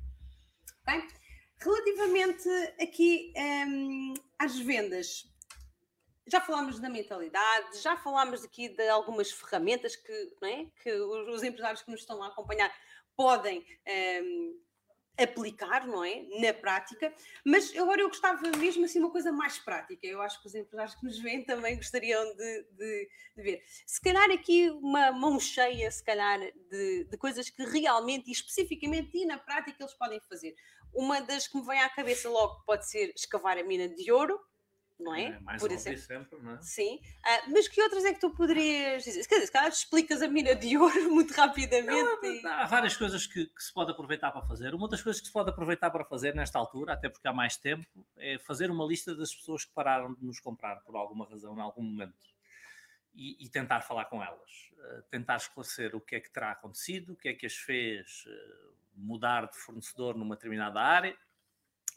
[1.58, 2.48] Relativamente
[2.80, 5.26] aqui um, às vendas,
[6.26, 10.66] já falámos da mentalidade, já falámos aqui de algumas ferramentas que, é?
[10.82, 12.72] que os, empresários que nos estão a acompanhar
[13.16, 13.64] podem
[14.22, 14.60] um,
[15.18, 16.24] aplicar, não é?
[16.40, 17.12] Na prática,
[17.44, 20.06] mas agora eu gostava mesmo assim uma coisa mais prática.
[20.06, 23.62] Eu acho que os empresários que nos veem também gostariam de, de, de ver.
[23.86, 29.16] Se calhar aqui uma mão cheia, se calhar, de, de, coisas que realmente e especificamente
[29.16, 30.54] e na prática eles podem fazer.
[30.92, 34.38] Uma das que me vem à cabeça logo pode ser escavar a mina de ouro,
[34.98, 35.24] não é?
[35.24, 36.00] é mais Por exemplo.
[36.00, 36.62] sempre, não é?
[36.62, 36.96] Sim.
[36.96, 39.26] Uh, mas que outras é que tu poderias dizer?
[39.26, 42.02] Quer dizer, se calhar explicas a mina de ouro muito rapidamente.
[42.02, 42.46] Não, e...
[42.46, 44.74] Há várias coisas que, que, se pode aproveitar para fazer.
[44.74, 47.56] Uma das coisas que se pode aproveitar para fazer nesta altura, até porque há mais
[47.56, 51.56] tempo, é fazer uma lista das pessoas que pararam de nos comprar por alguma razão,
[51.56, 52.14] em algum momento.
[53.14, 54.70] E, e tentar falar com elas.
[54.72, 58.24] Uh, tentar esclarecer o que é que terá acontecido, o que é que as fez
[58.26, 61.16] uh, mudar de fornecedor numa determinada área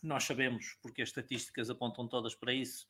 [0.01, 2.87] nós sabemos, porque as estatísticas apontam todas para isso,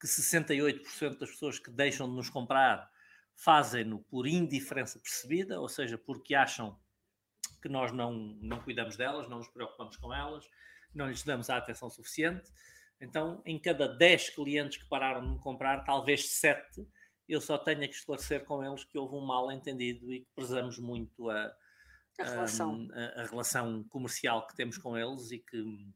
[0.00, 2.90] que 68% das pessoas que deixam de nos comprar
[3.34, 6.78] fazem-no por indiferença percebida, ou seja, porque acham
[7.60, 10.48] que nós não, não cuidamos delas, não nos preocupamos com elas,
[10.94, 12.50] não lhes damos a atenção suficiente.
[13.00, 16.86] Então, em cada 10 clientes que pararam de me comprar, talvez 7
[17.28, 20.78] eu só tenha que esclarecer com eles que houve um mal entendido e que prezamos
[20.78, 21.52] muito a,
[22.20, 22.88] a, relação.
[22.92, 25.92] a, a relação comercial que temos com eles e que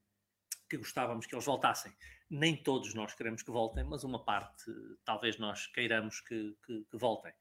[0.71, 1.93] que gostávamos que eles voltassem.
[2.31, 4.65] Nem todos nós queremos que voltem, mas uma parte
[5.05, 7.33] talvez nós queiramos que, que, que voltem.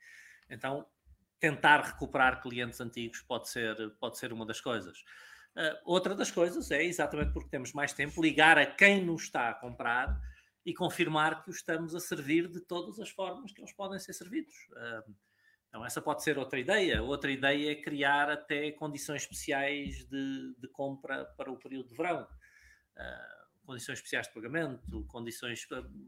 [0.49, 0.85] Então,
[1.39, 4.97] tentar recuperar clientes antigos pode ser, pode ser uma das coisas.
[5.55, 9.49] Uh, outra das coisas é, exatamente porque temos mais tempo, ligar a quem nos está
[9.49, 10.19] a comprar
[10.65, 14.13] e confirmar que o estamos a servir de todas as formas que eles podem ser
[14.13, 14.55] servidos.
[14.71, 15.15] Uh,
[15.69, 17.01] então, essa pode ser outra ideia.
[17.03, 22.27] Outra ideia é criar até condições especiais de, de compra para o período de verão.
[22.99, 25.65] Uh, condições especiais de pagamento, condições.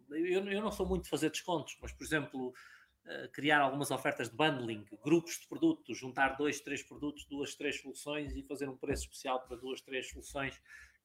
[0.10, 4.30] Eu, eu, não sou muito de fazer descontos, mas, por exemplo, uh, criar algumas ofertas
[4.30, 8.78] de bundling, grupos de produtos, juntar dois, três produtos, duas, três soluções e fazer um
[8.78, 10.60] preço especial para duas, três soluções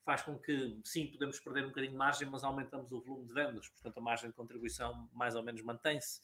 [0.05, 3.35] faz com que, sim, podemos perder um bocadinho de margem, mas aumentamos o volume de
[3.35, 6.21] vendas, portanto a margem de contribuição mais ou menos mantém-se.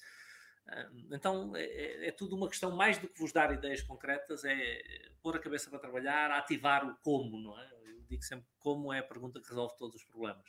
[1.10, 5.10] Então é, é, é, tudo uma questão mais do que vos dar ideias concretas, é
[5.20, 7.70] pôr a cabeça para trabalhar, ativar o como, não é?
[8.12, 10.46] Digo sempre como é a pergunta que resolve todos os problemas.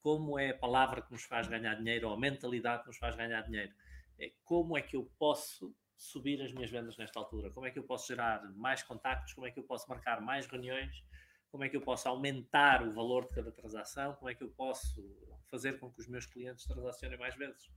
[0.00, 3.14] Como é a palavra que nos faz ganhar dinheiro ou a mentalidade que nos faz
[3.14, 3.72] ganhar dinheiro.
[4.18, 7.50] É como é que eu posso subir as minhas vendas nesta altura?
[7.50, 9.34] Como é que eu posso gerar mais contactos?
[9.34, 11.04] Como é que eu posso marcar mais reuniões?
[11.48, 14.14] Como é que eu posso aumentar o valor de cada transação?
[14.14, 15.00] Como é que eu posso
[15.48, 17.70] fazer com que os meus clientes transacionem mais vezes?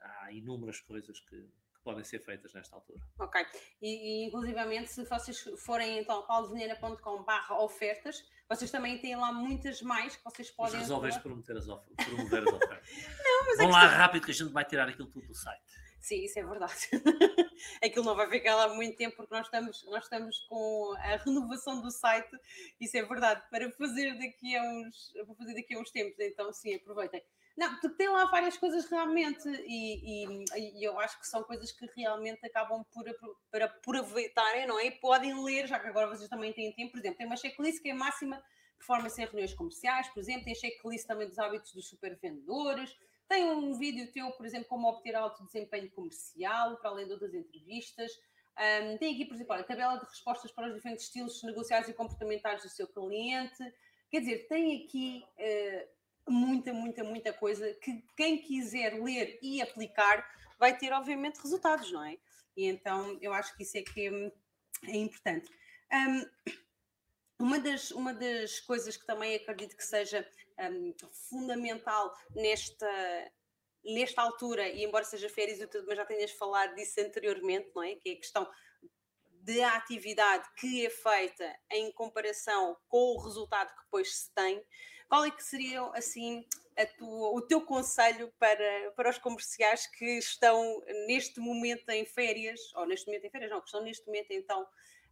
[0.00, 3.00] há inúmeras coisas que, que podem ser feitas nesta altura.
[3.18, 3.40] Ok,
[3.82, 10.16] e, e inclusivamente se vocês forem então paulovinheira.com.br ofertas, vocês também têm lá muitas mais
[10.16, 10.74] que vocês podem...
[10.74, 12.88] Mas resolves promover as, of promover as ofertas.
[13.24, 13.98] Não, mas Vão lá questão...
[13.98, 15.62] rápido que a gente vai tirar aquilo tudo do site.
[16.00, 16.88] Sim, isso é verdade.
[17.82, 21.80] Aquilo não vai ficar lá muito tempo porque nós estamos, nós estamos com a renovação
[21.82, 22.30] do site,
[22.80, 26.52] isso é verdade, para fazer daqui a uns, para fazer daqui a uns tempos, então
[26.52, 27.22] sim, aproveitem.
[27.58, 31.72] Não, porque tem lá várias coisas realmente, e, e, e, eu acho que são coisas
[31.72, 33.04] que realmente acabam por,
[33.50, 34.86] por aproveitarem, não é?
[34.86, 37.82] E podem ler, já que agora vocês também têm tempo, por exemplo, tem uma checklist
[37.82, 38.40] que é máxima
[38.78, 42.96] performance em reuniões comerciais, por exemplo, tem checklist também dos hábitos dos supervendedores,
[43.28, 47.34] tem um vídeo teu, por exemplo, como obter alto desempenho comercial, para além de outras
[47.34, 48.12] entrevistas.
[48.56, 51.92] Um, tem aqui, por exemplo, a tabela de respostas para os diferentes estilos negociais e
[51.92, 53.64] comportamentais do seu cliente.
[54.08, 55.97] Quer dizer, tem aqui uh,
[56.28, 62.04] muita, muita, muita coisa que quem quiser ler e aplicar vai ter, obviamente, resultados, não
[62.04, 62.18] é?
[62.56, 65.50] E então eu acho que isso é que é, é importante.
[65.92, 66.24] Um,
[67.38, 70.92] uma das, uma das coisas que também acredito que seja um,
[71.30, 73.30] fundamental nesta,
[73.84, 77.82] nesta altura, e embora seja férias e tudo, mas já tenhas falado disso anteriormente, não
[77.82, 77.94] é?
[77.94, 78.48] Que é a questão
[79.42, 84.62] da atividade que é feita em comparação com o resultado que depois se tem.
[85.08, 86.44] Qual é que seria, assim,
[86.86, 92.86] tua, o teu conselho para, para os comerciais que estão neste momento em férias, ou
[92.86, 94.66] neste momento em férias, não, que estão neste momento então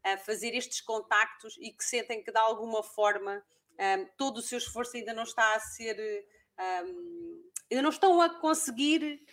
[0.04, 3.42] a fazer estes contactos e que sentem que de alguma forma
[3.78, 5.96] um, todo o seu esforço ainda não está a ser,
[6.59, 9.26] um, ainda não estão a conseguir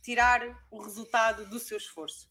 [0.00, 0.40] tirar
[0.70, 2.30] o resultado do seu esforço?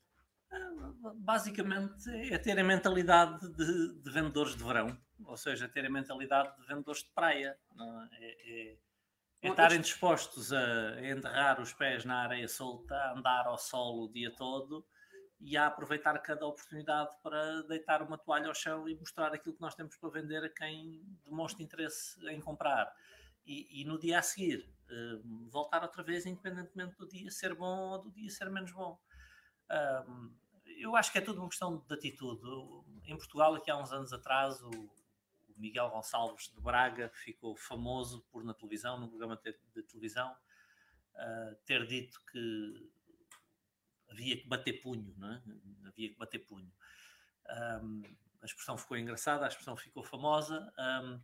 [1.15, 6.55] Basicamente é ter a mentalidade de, de vendedores de verão ou seja, ter a mentalidade
[6.57, 7.57] de vendedores de praia.
[7.79, 8.25] É?
[8.25, 8.77] É, é,
[9.41, 14.11] é, estarem dispostos a enterrar os pés na areia solta, a andar ao sol o
[14.11, 14.85] dia todo
[15.39, 19.61] e a aproveitar cada oportunidade para deitar uma toalha ao chão e mostrar aquilo que
[19.61, 22.91] nós temos para vender a quem demonstra interesse em comprar.
[23.45, 27.91] E, e no dia a seguir, uh, voltar outra vez, independentemente do dia ser bom
[27.91, 28.99] ou do dia ser menos bom.
[29.69, 30.31] Uh,
[30.77, 32.41] eu acho que é tudo uma questão de atitude.
[33.05, 34.89] Em Portugal, aqui há uns anos atrás, o,
[35.55, 39.39] Miguel Gonçalves de Braga ficou famoso por, na televisão, num programa
[39.73, 40.35] de televisão,
[41.13, 42.91] uh, ter dito que
[44.09, 45.41] havia que bater punho, não é?
[45.87, 46.71] Havia que bater punho.
[47.49, 48.01] Um,
[48.41, 51.19] a expressão ficou engraçada, a expressão ficou famosa, um,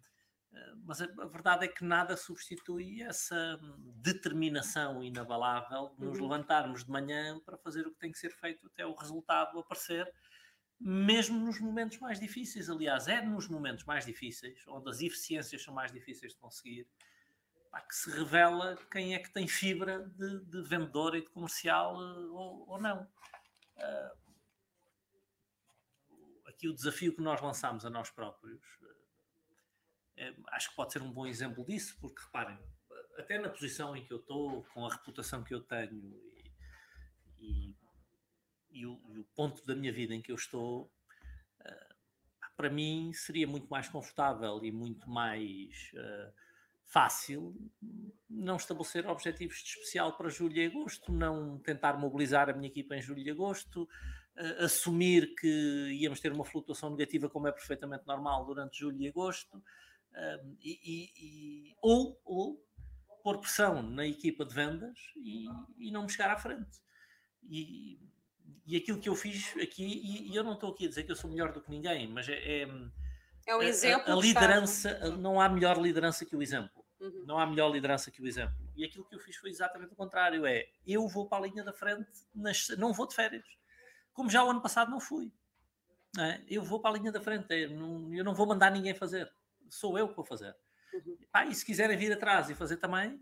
[0.84, 3.60] mas a, a, verdade é que nada substitui essa
[3.96, 6.24] determinação inabalável de nos uhum.
[6.24, 10.12] levantarmos de manhã para fazer o que tem que ser feito até o resultado aparecer
[10.84, 12.70] mesmo nos momentos mais difíceis.
[12.70, 16.88] Aliás, é nos momentos mais difíceis, onde as eficiências são mais difíceis de conseguir,
[17.70, 22.02] pá, que se revela quem é que tem fibra de, de vendedor e de comercial
[22.02, 23.04] eh, ou, ou não.
[23.78, 24.22] Uh,
[26.48, 28.62] aqui o desafio que nós lançamos a nós próprios,
[30.17, 32.60] é, acho que pode ser um bom exemplo disso, porque reparem,
[33.17, 36.20] até na posição em que eu estou, com a reputação que eu tenho
[37.38, 37.81] e, e
[38.71, 40.91] e o, e o, ponto da minha vida em que eu estou,
[41.62, 41.95] uh,
[42.55, 46.34] para mim seria muito mais confortável e muito mais uh,
[46.86, 47.55] fácil
[48.29, 52.95] não estabelecer objetivos de especial para julho e agosto, não tentar mobilizar a minha equipa
[52.95, 55.47] em julho e agosto, uh, assumir que
[55.93, 59.62] íamos ter uma flutuação negativa, como é perfeitamente normal, durante julho e agosto,
[60.62, 62.62] e, e, ou, ou
[63.23, 65.45] pôr pressão na equipa de vendas e,
[65.77, 66.81] e não me chegar à frente.
[67.43, 67.99] E
[68.65, 71.11] e aquilo que eu fiz aqui, e, e eu não estou aqui a dizer que
[71.11, 72.61] eu sou melhor do que ninguém, mas é.
[72.61, 72.67] É,
[73.47, 74.11] é um exemplo.
[74.11, 76.83] A, a liderança, não há melhor liderança que o exemplo.
[76.99, 77.23] Uhum.
[77.25, 78.55] Não há melhor liderança que o exemplo.
[78.75, 81.63] E aquilo que eu fiz foi exatamente o contrário: é eu vou para a linha
[81.63, 83.45] da frente, nas, não vou de férias.
[84.13, 85.31] Como já o ano passado não fui.
[86.15, 86.43] Não é?
[86.47, 89.31] Eu vou para a linha da frente, eu não, eu não vou mandar ninguém fazer.
[89.69, 90.55] Sou eu que vou fazer.
[90.93, 91.17] Uhum.
[91.33, 93.19] Ah, e se quiserem vir atrás e fazer também,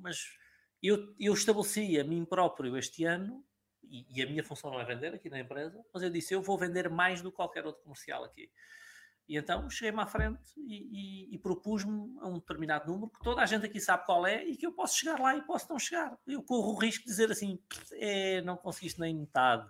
[0.00, 0.38] mas
[0.82, 3.44] eu, eu estabeleci a mim próprio este ano,
[3.90, 6.58] e, a minha função não é vender aqui na empresa, mas eu disse, eu vou
[6.58, 8.50] vender mais do que qualquer outro comercial aqui.
[9.28, 13.42] E então cheguei-me à frente e, e, e propus-me a um determinado número que toda
[13.42, 15.78] a gente aqui sabe qual é e que eu posso chegar lá e posso não
[15.78, 16.18] chegar.
[16.26, 17.58] Eu corro o risco de dizer assim,
[17.92, 19.68] é, não conseguiste nem metade.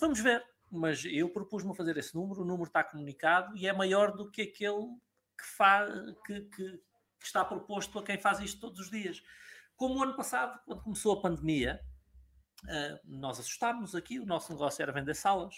[0.00, 0.42] Vamos ver.
[0.70, 4.30] Mas eu propus-me a fazer esse número, o número está comunicado e é maior do
[4.30, 4.88] que aquele
[5.38, 5.92] que, faz,
[6.26, 6.72] que, que,
[7.20, 9.22] que está proposto a quem faz isto todos os dias.
[9.76, 11.78] Como o ano passado, quando começou a pandemia,
[12.64, 15.54] uh, nós assustámos aqui, o nosso negócio era vender salas.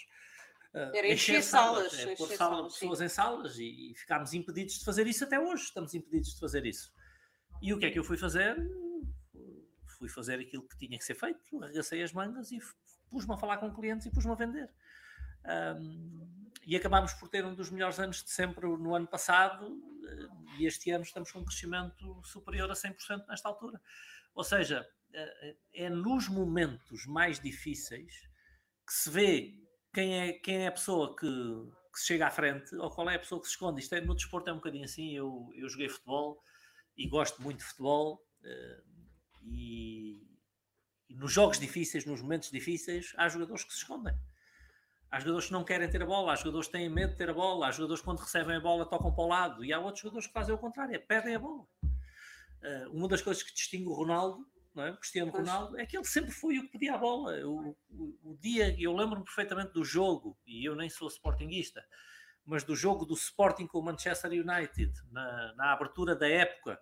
[0.73, 3.05] Uh, era encher, salas, salas é, pôr sala, pessoas sim.
[3.05, 5.63] em salas e, e ficámos impedidos de fazer isso até hoje.
[5.63, 6.93] Estamos impedidos de fazer isso.
[7.61, 8.55] E o que é que eu fui fazer?
[9.97, 12.59] Fui fazer aquilo que tinha que ser feito, arregacei as mangas e
[13.09, 14.71] pus-me a falar com clientes e pus-me a vender.
[15.45, 19.75] Um, e acabámos por ter um dos melhores anos de sempre no ano passado,
[20.57, 23.81] e este ano estamos com um crescimento superior a 100% nesta altura.
[24.33, 24.98] Ou seja, eh,
[25.73, 28.13] é nos momentos mais difíceis
[28.85, 29.53] que se vê
[29.93, 33.19] quem é, quem é a pessoa que, que chega à frente ou qual é a
[33.19, 33.81] pessoa que se esconde.
[33.81, 35.15] Isto é, no desporto é um bocadinho assim.
[35.15, 36.41] Eu, eu joguei futebol
[36.97, 38.23] e gosto muito de futebol.
[38.43, 38.83] Eh,
[39.43, 40.27] e,
[41.09, 44.13] e nos jogos difíceis, nos momentos difíceis, há jogadores que se escondem.
[45.11, 47.29] Há jogadores que não querem ter a bola, há jogadores que têm medo de ter
[47.29, 49.79] a bola, há jogadores que quando recebem a bola tocam para o lado e há
[49.79, 51.65] outros jogadores que fazem o contrário, é, perdem a bola.
[52.61, 54.91] Uh, uma das coisas que distingue o Ronaldo, não é?
[54.91, 57.35] o Cristiano Ronaldo, é que ele sempre foi o que pedia a bola.
[57.45, 61.83] O, o, o dia, eu lembro-me perfeitamente do jogo, e eu nem sou sportinguista,
[62.45, 66.79] mas do jogo do Sporting com o Manchester United, na, na abertura da época,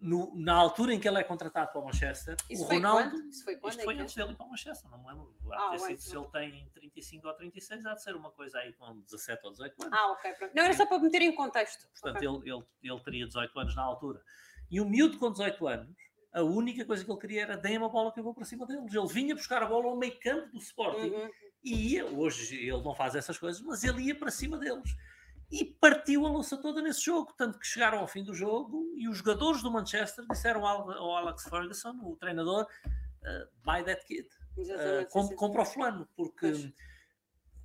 [0.00, 3.10] no, na altura em que ele é contratado para o Manchester, Isso o Ronaldo.
[3.10, 3.30] Quando?
[3.30, 5.34] Isso foi, quando isto foi antes dele ir para o Manchester, não me lembro.
[5.52, 8.72] Há ah, sido, se ele tem 35 ou 36, há de ser uma coisa aí
[8.74, 9.98] com 17 ou 18 anos.
[9.98, 10.32] Ah, ok.
[10.34, 10.52] Pronto.
[10.54, 11.88] Não, era só para meter em contexto.
[11.88, 12.50] Portanto, okay.
[12.52, 14.22] ele, ele, ele teria 18 anos na altura.
[14.70, 15.96] E o miúdo com 18 anos,
[16.34, 18.66] a única coisa que ele queria era deem-me a bola que eu vou para cima
[18.66, 18.92] deles.
[18.92, 21.30] Ele vinha buscar a bola ao meio campo do Sporting uhum.
[21.62, 24.94] e ia, hoje ele não faz essas coisas, mas ele ia para cima deles
[25.50, 27.32] e partiu a louça toda nesse jogo.
[27.36, 31.44] Tanto que chegaram ao fim do jogo e os jogadores do Manchester disseram ao Alex
[31.44, 34.28] Ferguson, o treinador, uh, buy that kid.
[34.56, 36.72] Uh, com, compra o fulano, porque.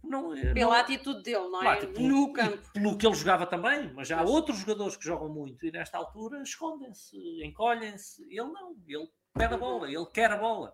[0.04, 1.86] Não, Pela não, atitude dele, não é?
[1.86, 2.72] No campo.
[2.74, 5.98] Pelo que ele jogava também, mas já há outros jogadores que jogam muito e nesta
[5.98, 8.24] altura escondem-se, encolhem-se.
[8.24, 10.74] Ele não, ele pede a bola, ele quer a bola.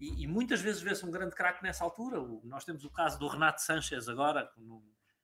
[0.00, 2.20] E, e muitas vezes vê-se um grande craque nessa altura.
[2.20, 4.82] O, nós temos o caso do Renato Sanches agora, no,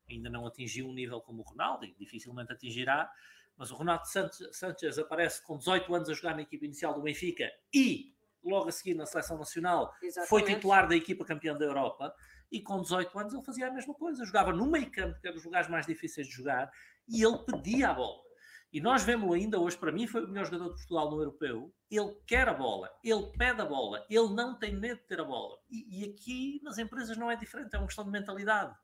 [0.08, 3.10] ainda não atingiu um nível como o Ronaldo e dificilmente atingirá,
[3.56, 4.04] mas o Ronaldo
[4.52, 8.72] Sanchez aparece com 18 anos a jogar na equipa inicial do Benfica e logo a
[8.72, 10.28] seguir na seleção nacional Exatamente.
[10.28, 12.14] foi titular da equipa campeã da Europa
[12.50, 15.34] e com 18 anos ele fazia a mesma coisa, jogava no meio campo, que era
[15.34, 16.70] dos lugares mais difíceis de jogar,
[17.08, 18.22] e ele pedia a bola.
[18.72, 21.72] E nós vemos ainda hoje, para mim, foi o melhor jogador de Portugal no europeu.
[21.88, 25.24] Ele quer a bola, ele pede a bola, ele não tem medo de ter a
[25.24, 25.56] bola.
[25.70, 28.74] E, e aqui nas empresas não é diferente, é uma questão de mentalidade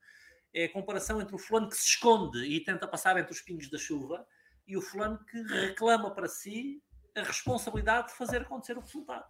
[0.52, 3.70] é a comparação entre o fulano que se esconde e tenta passar entre os pingos
[3.70, 4.26] da chuva
[4.66, 6.82] e o fulano que reclama para si
[7.16, 9.26] a responsabilidade de fazer acontecer o resultado.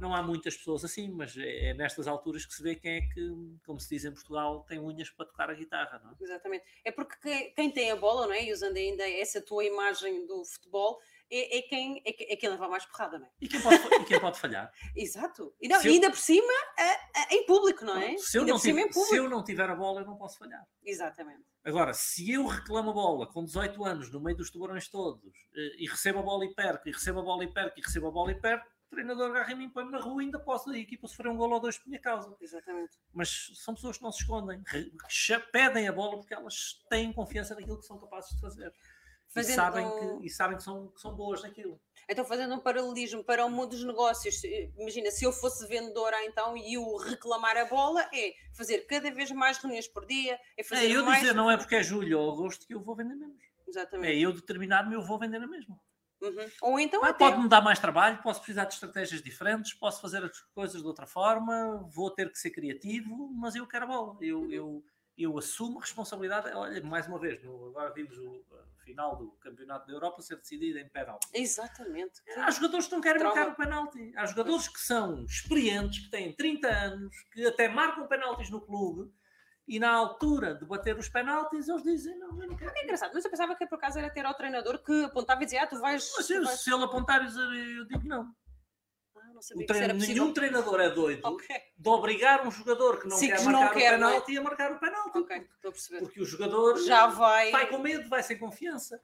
[0.00, 3.00] Não há muitas pessoas assim, mas é, é nestas alturas que se vê quem é
[3.02, 3.30] que,
[3.66, 6.14] como se diz em Portugal, tem unhas para tocar a guitarra, não é?
[6.20, 6.64] Exatamente.
[6.84, 8.44] É porque quem tem a bola, não é?
[8.44, 10.98] E usando ainda essa tua imagem do futebol,
[11.30, 13.30] é, é, quem, é, é quem leva mais porrada, não é?
[13.40, 14.72] E quem pode, e quem pode falhar?
[14.96, 15.54] Exato.
[15.60, 18.16] E, não, ainda por cima, a, a, em público, não é?
[18.18, 20.66] Se eu não, tiver, se eu não tiver a bola, eu não posso falhar.
[20.84, 21.44] Exatamente.
[21.62, 25.76] Agora, se eu reclamo a bola com 18 anos, no meio dos tubarões todos, eh,
[25.78, 28.10] e recebo a bola e perco, e recebo a bola e perco, e recebo a
[28.10, 31.28] bola e perco, treinador agarra mim, põe-me na rua e ainda posso a equipa sofrer
[31.28, 32.36] um gol ou dois por minha causa.
[32.40, 32.98] Exatamente.
[33.12, 34.62] Mas são pessoas que não se escondem,
[35.52, 38.72] pedem a bola porque elas têm confiança naquilo que são capazes de fazer.
[39.28, 39.52] Fazendo...
[39.52, 41.80] E, sabem que, e sabem que são, que são boas naquilo.
[42.08, 44.42] Então, fazendo um paralelismo para o mundo dos negócios,
[44.76, 49.30] imagina, se eu fosse vendedora então e o reclamar a bola, é fazer cada vez
[49.30, 51.20] mais reuniões por dia, é fazer é, eu mais...
[51.20, 53.40] dizer, não é porque é julho ou agosto que eu vou vender menos.
[53.68, 54.12] Exatamente.
[54.12, 55.80] É eu determinar-me, eu vou vender a mesma.
[56.20, 56.50] Uhum.
[56.62, 57.18] Ou então ah, até...
[57.18, 61.06] Pode-me dar mais trabalho, posso precisar de estratégias diferentes, posso fazer as coisas de outra
[61.06, 64.16] forma, vou ter que ser criativo, mas eu quero a bola.
[64.20, 64.52] Eu, uhum.
[64.52, 64.84] eu,
[65.16, 66.50] eu assumo responsabilidade.
[66.54, 68.44] Olha, mais uma vez, no, agora vimos o
[68.84, 71.26] final do Campeonato da Europa ser decidido em penalti.
[71.32, 72.20] Exatamente.
[72.36, 73.36] Há jogadores que não querem Trauma.
[73.36, 74.12] marcar o penalti.
[74.16, 79.12] Há jogadores que são experientes, que têm 30 anos, que até marcam penaltis no clube
[79.70, 82.72] e na altura de bater os penaltis eles dizem não, eu não quero.
[82.76, 85.44] É engraçado, mas eu pensava que por acaso era ter ao treinador que apontava e
[85.46, 86.12] dizia ah, tu vais...
[86.16, 86.60] Mas tu vais...
[86.60, 88.34] se ele apontar eu digo não
[89.66, 91.56] treino, nenhum treinador é doido okay.
[91.76, 94.42] de obrigar um jogador que não Sim, quer que marcar não o quer, penalti a
[94.42, 95.18] marcar o penalti.
[95.18, 96.00] Okay, estou a perceber.
[96.00, 99.00] Porque o jogador já vai, vai com medo, vai sem confiança.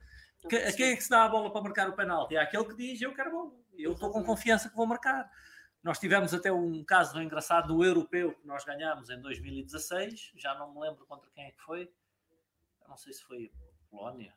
[0.49, 2.37] Que, a quem é que se dá a bola para marcar o penalti?
[2.37, 3.53] É aquele que diz eu quero a bola.
[3.77, 5.31] Eu estou com confiança que vou marcar.
[5.87, 10.33] Nós tivemos até um caso engraçado do europeu que nós ganhámos em 2016.
[10.35, 11.83] Já não me lembro contra quem é que foi.
[12.83, 13.53] Eu não sei se foi
[13.89, 14.35] Polónia.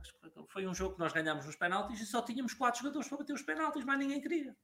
[0.00, 3.06] Acho que foi um jogo que nós ganhámos nos penaltis e só tínhamos quatro jogadores
[3.06, 4.56] para bater os penaltis, mas ninguém queria.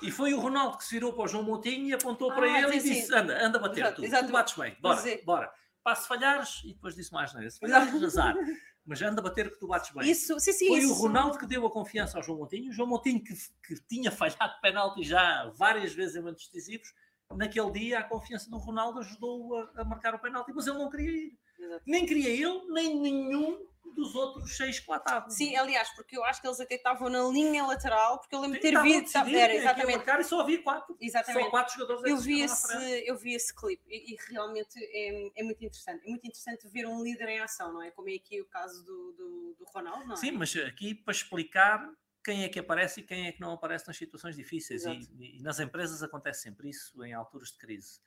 [0.00, 2.46] E foi o Ronaldo que se virou para o João Moutinho e apontou ah, para
[2.46, 5.52] ele e disse: anda, anda a bater, Exato, tu, tu bates bem, bora, bora.
[5.84, 7.50] Passo falhares e depois disse mais nada.
[7.50, 8.34] Se falhares, azar.
[8.88, 10.10] Mas anda a bater que tu bates bem.
[10.10, 10.92] Isso, sim, sim, foi isso.
[10.92, 12.70] o Ronaldo que deu a confiança ao João Moutinho.
[12.70, 16.94] O João Moutinho que, que tinha falhado penalti já várias vezes em momentos decisivos.
[17.30, 20.88] Naquele dia, a confiança do Ronaldo ajudou a, a marcar o penalti, mas ele não
[20.88, 21.38] queria ir.
[21.58, 21.82] Exato.
[21.86, 25.30] Nem queria ele, nem nenhum dos outros seis que lá estavam.
[25.30, 28.56] Sim, aliás, porque eu acho que eles até estavam na linha lateral, porque eu lembro
[28.56, 29.16] de ter visto.
[29.16, 29.96] Era, exatamente.
[29.96, 30.96] Marcar, e só havia quatro.
[31.00, 31.44] Exatamente.
[31.44, 35.42] Só quatro jogadores eu vi, esse, eu vi esse clipe e, e realmente é, é,
[35.42, 36.04] muito interessante.
[36.06, 37.90] É muito interessante ver um líder em ação, não é?
[37.90, 40.16] Como é aqui o caso do, do, do Ronaldo, não é?
[40.16, 41.90] Sim, mas aqui para explicar
[42.24, 44.84] quem é que aparece e quem é que não aparece nas situações difíceis.
[44.84, 48.00] E, e, nas empresas acontece sempre isso em alturas de crise.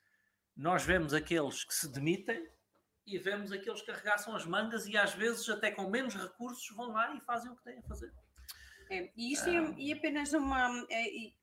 [0.56, 2.48] Nós vemos aqueles que se demitem
[3.06, 6.92] e vemos aqueles que arregaçam as mangas e às vezes até com menos recursos vão
[6.92, 8.12] lá e fazem o que têm a fazer.
[8.90, 10.86] É, e isto é, é, apenas uma.
[10.90, 11.34] É, e,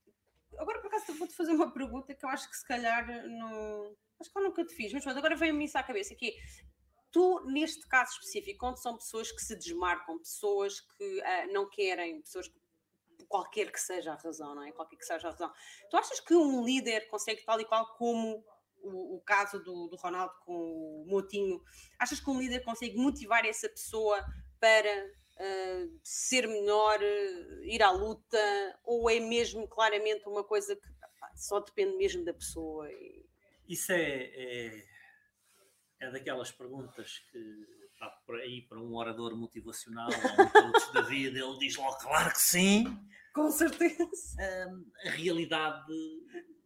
[0.59, 3.97] agora por acaso vou-te fazer uma pergunta que eu acho que se calhar não.
[4.21, 6.33] Acho que eu nunca te fiz, mas agora veio-me isso à cabeça, que é,
[7.11, 12.21] tu, neste caso específico, onde são pessoas que se desmarcam, pessoas que uh, não querem,
[12.21, 12.59] pessoas que
[13.29, 14.73] qualquer que seja a razão, não é?
[14.73, 15.53] Qualquer que seja a razão.
[15.91, 18.45] Tu achas que um líder consegue tal e qual como
[18.83, 21.63] o, o caso do, do, Ronaldo com o Motinho,
[21.99, 24.25] achas que um líder consegue motivar essa pessoa
[24.61, 28.39] para uh, ser melhor, uh, ir à luta,
[28.85, 30.89] ou é mesmo claramente uma coisa que
[31.21, 32.91] pá, só depende mesmo da pessoa?
[32.91, 33.27] E...
[33.69, 34.85] Isso é, é,
[36.01, 37.79] é, daquelas perguntas que
[38.25, 42.41] por aí para um orador motivacional ou um da vida, ele diz logo, claro que
[42.41, 42.85] sim.
[43.35, 44.37] Com certeza.
[45.05, 45.93] a realidade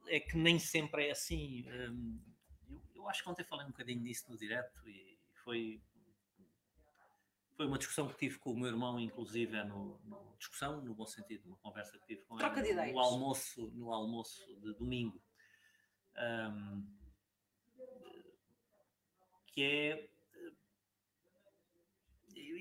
[0.07, 1.65] é que nem sempre é assim.
[1.69, 2.21] Hum,
[2.69, 5.83] eu, eu, acho que ontem falei um bocadinho disso no direto e foi,
[7.57, 10.95] foi uma discussão que tive com o meu irmão, inclusive, é no, no discussão, no
[10.95, 14.75] bom sentido, uma conversa que tive com Troca ele no, no almoço, no almoço de
[14.75, 15.23] domingo.
[16.17, 16.87] Um,
[19.47, 20.13] que é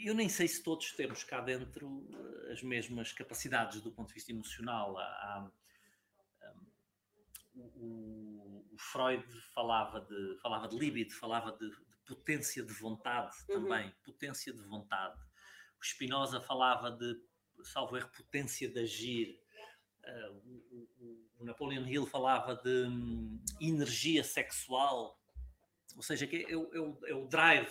[0.03, 2.07] eu nem sei se todos temos cá dentro
[2.51, 4.97] as mesmas capacidades do ponto de vista emocional.
[4.97, 5.51] Há,
[7.75, 13.55] o, o, Freud falava de, falava de libido, falava de, de potência de vontade uhum.
[13.55, 15.19] também, potência de vontade.
[15.79, 17.15] O Spinoza falava de,
[17.63, 19.41] salvo erro, potência de agir.
[20.03, 25.19] Uh, o, o, o, Napoleon Hill falava de um, energia sexual,
[25.95, 27.69] ou seja, que é, é, o, é o drive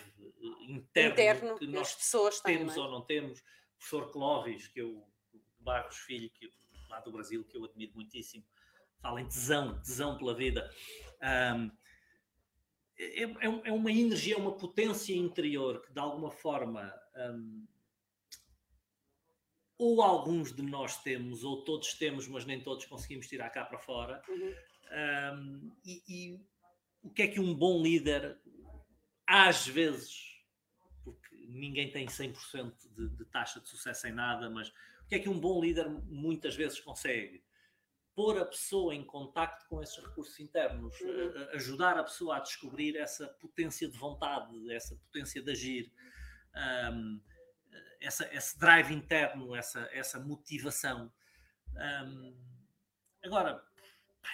[0.68, 2.80] interno, interno que nós pessoas temos é?
[2.80, 3.40] ou não temos.
[3.40, 5.04] O professor Clóvis, que eu,
[5.58, 6.52] Barros Filho, que
[6.88, 8.44] lá do Brasil, que eu admiro muitíssimo,
[9.00, 10.70] fala em tesão, tesão pela vida.
[11.22, 11.70] Um,
[12.98, 17.66] é, é, é, uma energia, é uma potência interior que de alguma forma um,
[19.78, 23.78] ou alguns de nós temos, ou todos temos, mas nem todos conseguimos tirar cá para
[23.78, 24.22] fora.
[24.28, 24.54] Uhum.
[24.92, 26.40] Um, e, e,
[27.02, 28.38] o que é que um bom líder,
[29.26, 30.38] às vezes,
[31.02, 35.18] porque ninguém tem 100% de, de taxa de sucesso em nada, mas o que é
[35.18, 37.42] que um bom líder muitas vezes consegue?
[38.20, 41.48] Pôr a pessoa em contacto com esses recursos internos, uhum.
[41.54, 45.92] ajudar a pessoa a descobrir essa potência de vontade, essa potência de agir,
[46.92, 47.18] um,
[47.98, 51.10] essa, esse drive interno, essa, essa motivação.
[51.74, 52.36] Um,
[53.24, 53.64] agora,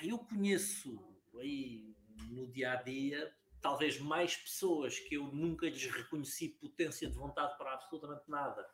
[0.03, 1.01] eu conheço
[1.39, 1.95] aí
[2.28, 3.32] no dia a dia
[3.62, 8.68] talvez mais pessoas que eu nunca lhes reconheci potência de vontade para absolutamente nada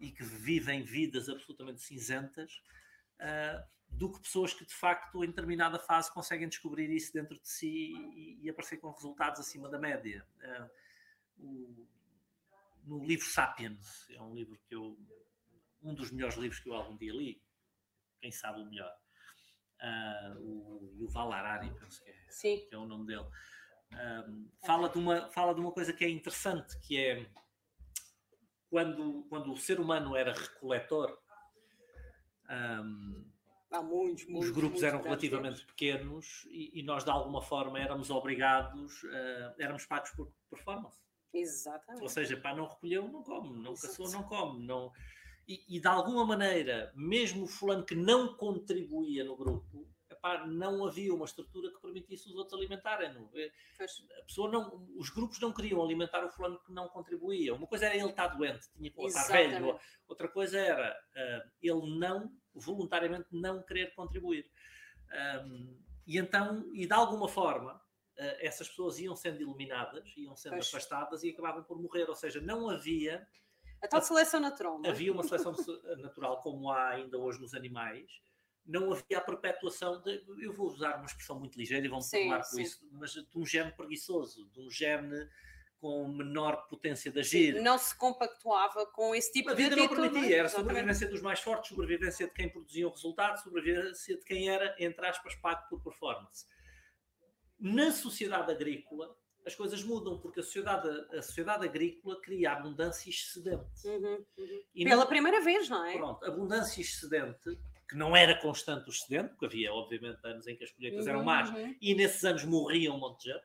[0.00, 2.60] e que vivem vidas absolutamente cinzentas.
[3.20, 7.48] Uh, do que pessoas que de facto em determinada fase conseguem descobrir isso dentro de
[7.48, 10.26] si e, e aparecer com resultados acima da média.
[10.42, 10.70] Uh,
[11.38, 11.88] o,
[12.84, 14.96] no livro Sapiens, é um livro que eu
[15.82, 17.42] um dos melhores livros que eu algum dia li,
[18.20, 18.94] quem sabe o melhor.
[19.82, 22.66] Uh, o Yuval Harari, penso que é, Sim.
[22.68, 23.26] que é o nome dele.
[23.92, 27.26] Uh, fala, de uma, fala de uma coisa que é interessante, que é
[28.68, 31.18] quando, quando o ser humano era recoletor,
[32.48, 33.29] um,
[33.70, 38.10] Há muitos, muitos, os grupos eram relativamente pequenos e, e, nós de alguma forma éramos
[38.10, 40.98] obrigados, uh, éramos pagos por performance.
[41.32, 42.02] Exatamente.
[42.02, 43.96] Ou seja, pá, não recolheu, não come, não Exato.
[43.96, 44.66] caçou, não come.
[44.66, 44.92] Não...
[45.46, 49.86] E, e, de alguma maneira, mesmo o fulano que não contribuía no grupo,
[50.20, 53.30] epá, não havia uma estrutura que permitisse os outros alimentarem-no.
[53.34, 53.50] Eh,
[54.18, 57.54] a pessoa não, os grupos não queriam alimentar o fulano que não contribuía.
[57.54, 59.78] Uma coisa era ele estar doente, tinha que estar velho.
[60.06, 64.48] Outra coisa era uh, ele não, voluntariamente, não querer contribuir.
[65.44, 70.52] Um, e então, e de alguma forma, uh, essas pessoas iam sendo eliminadas, iam sendo
[70.52, 70.68] pois.
[70.68, 72.08] afastadas e acabavam por morrer.
[72.08, 73.26] Ou seja, não havia
[73.82, 74.80] a tal seleção natural.
[74.84, 74.90] É?
[74.90, 75.52] Havia uma seleção
[75.98, 78.10] natural, como há ainda hoje nos animais.
[78.70, 80.22] Não havia a perpetuação de.
[80.40, 83.44] Eu vou usar uma expressão muito ligeira e vão-me perdoar com isso, mas de um
[83.44, 85.28] gene preguiçoso, de um gene
[85.80, 87.60] com menor potência de agir.
[87.62, 91.40] Não se compactuava com esse tipo a de vida não permitia, era sobrevivência dos mais
[91.40, 95.82] fortes, sobrevivência de quem produzia o resultado, sobrevivência de quem era, entre aspas, pago por
[95.82, 96.44] performance.
[97.58, 99.16] Na sociedade agrícola,
[99.46, 103.86] as coisas mudam, porque a sociedade, a sociedade agrícola cria abundância excedente.
[103.86, 104.64] Uhum, uhum.
[104.74, 105.96] Pela não, primeira vez, não é?
[105.96, 107.58] Pronto, abundância excedente,
[107.90, 111.10] que não era constante o excedente, porque havia, obviamente, anos em que as colheitas uhum,
[111.10, 111.74] eram más, uhum.
[111.80, 113.44] e nesses anos morriam um monte de gente.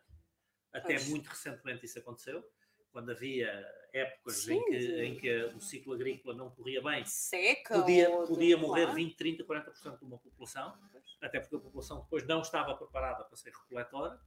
[0.71, 1.09] Até pois.
[1.09, 2.43] muito recentemente isso aconteceu,
[2.91, 7.03] quando havia épocas sim, em, que, em, que, o ciclo agrícola não corria bem.
[7.05, 7.79] Seca.
[7.79, 8.95] Podia, podia morrer claro.
[8.97, 10.77] 20, 30, 40% de uma população,
[11.21, 14.19] até porque a população depois não estava preparada para ser recoletora.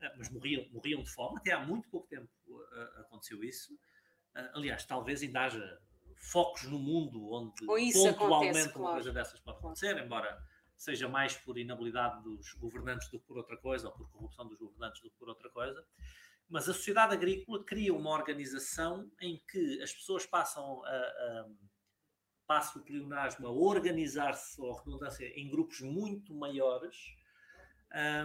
[0.00, 1.38] Ah, mas morriam, morriam de fome.
[1.38, 3.74] Até há muito pouco tempo uh, aconteceu isso.
[4.36, 5.80] Uh, aliás, talvez ainda haja
[6.16, 10.38] focos no mundo onde pontualmente acontece, uma coisa dessas pode acontecer, embora
[10.76, 14.58] seja mais por inabilidade dos governantes do que por outra coisa, ou por corrupção dos
[14.58, 15.84] governantes do que por outra coisa.
[16.48, 21.46] Mas a sociedade agrícola cria uma organização em que as pessoas passam a, a
[22.46, 26.96] passa o pleonasmo a organizar-se, ou a redundância, em grupos muito maiores,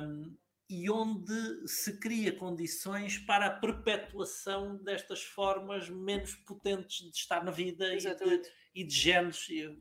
[0.03, 0.37] um,
[0.71, 7.51] e onde se cria condições para a perpetuação destas formas menos potentes de estar na
[7.51, 9.75] vida e de, e de, genes, de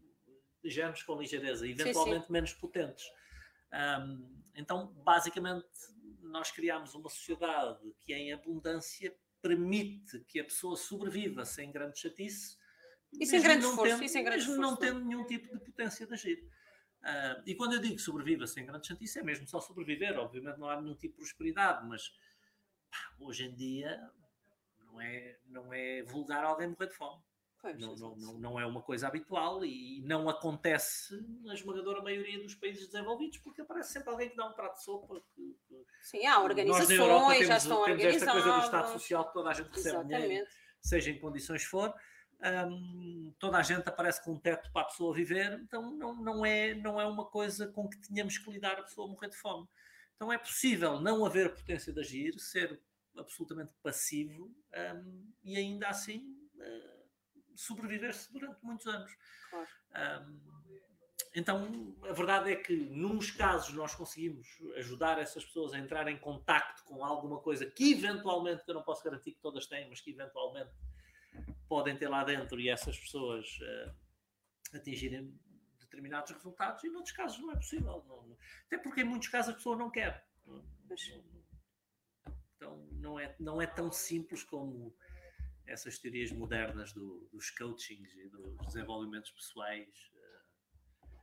[0.65, 2.33] genes com ligeireza, eventualmente sim, sim.
[2.33, 3.05] menos potentes.
[3.73, 5.69] Um, então, basicamente,
[6.23, 12.59] nós criamos uma sociedade que, em abundância, permite que a pessoa sobreviva sem grande chatice,
[13.13, 16.05] e sem grande esforço, tendo, e sem grande esforço, não tendo nenhum tipo de potência
[16.05, 16.51] de agir.
[17.03, 20.19] Uh, e quando eu digo sobreviva sem grande chatice, é mesmo só sobreviver.
[20.19, 22.11] Obviamente não há nenhum tipo de prosperidade, mas
[22.91, 23.99] pá, hoje em dia
[24.85, 27.23] não é, não é vulgar alguém morrer de fome.
[27.61, 32.43] Pois, não, não, não, não, é uma coisa habitual e não acontece na esmagadora maioria
[32.43, 35.23] dos países desenvolvidos, porque aparece sempre alguém que dá um prato de sopa.
[35.35, 39.33] Que, que Sim, há organizações, temos, já estão temos esta coisa do Estado Social que
[39.35, 40.23] toda a gente recebe Exatamente.
[40.23, 40.47] dinheiro,
[40.81, 41.95] seja em condições for
[43.39, 46.75] toda a gente aparece com um teto para a pessoa viver, então não, não, é,
[46.75, 49.69] não é uma coisa com que tenhamos que lidar a pessoa morrer de fome.
[50.17, 52.81] Então é possível não haver potência de agir, ser
[53.17, 54.55] absolutamente passivo
[55.43, 57.05] e ainda assim uh,
[57.57, 59.11] sobreviver-se durante muitos anos.
[59.51, 59.69] Claro.
[61.35, 66.19] Então a verdade é que, nos casos, nós conseguimos ajudar essas pessoas a entrar em
[66.19, 70.01] contacto com alguma coisa que eventualmente, que eu não posso garantir que todas têm, mas
[70.01, 70.71] que eventualmente
[71.71, 75.33] podem ter lá dentro e essas pessoas uh, atingirem
[75.79, 78.05] determinados resultados, e noutros casos não é possível.
[78.09, 78.37] Não.
[78.67, 80.27] Até porque em muitos casos a pessoa não quer.
[80.45, 80.65] Não,
[82.57, 84.93] então não é, não é tão simples como
[85.65, 90.11] essas teorias modernas do, dos coachings e dos desenvolvimentos pessoais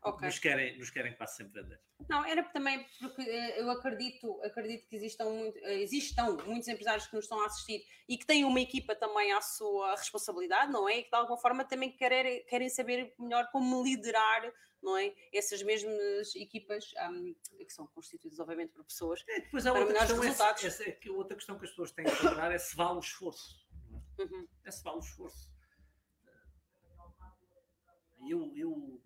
[0.08, 0.28] Okay.
[0.28, 1.80] Nos, querem, nos querem quase sempre vender.
[2.08, 7.08] Não, era também porque eh, eu acredito, acredito que existam, muito, eh, existam muitos empresários
[7.08, 10.88] que nos estão a assistir e que têm uma equipa também à sua responsabilidade, não
[10.88, 11.00] é?
[11.00, 15.14] E que de alguma forma também querem, querem saber melhor como liderar, não é?
[15.34, 19.24] Essas mesmas equipas um, que são constituídas, obviamente, por pessoas.
[19.28, 20.64] É, depois há outra questão, resultados.
[20.64, 23.00] Essa, essa, é outra questão que as pessoas têm que lembrar é se vale o
[23.00, 23.68] esforço.
[23.92, 24.24] É?
[24.24, 24.48] Uhum.
[24.64, 25.58] É se vale o esforço.
[28.30, 29.02] Eu, eu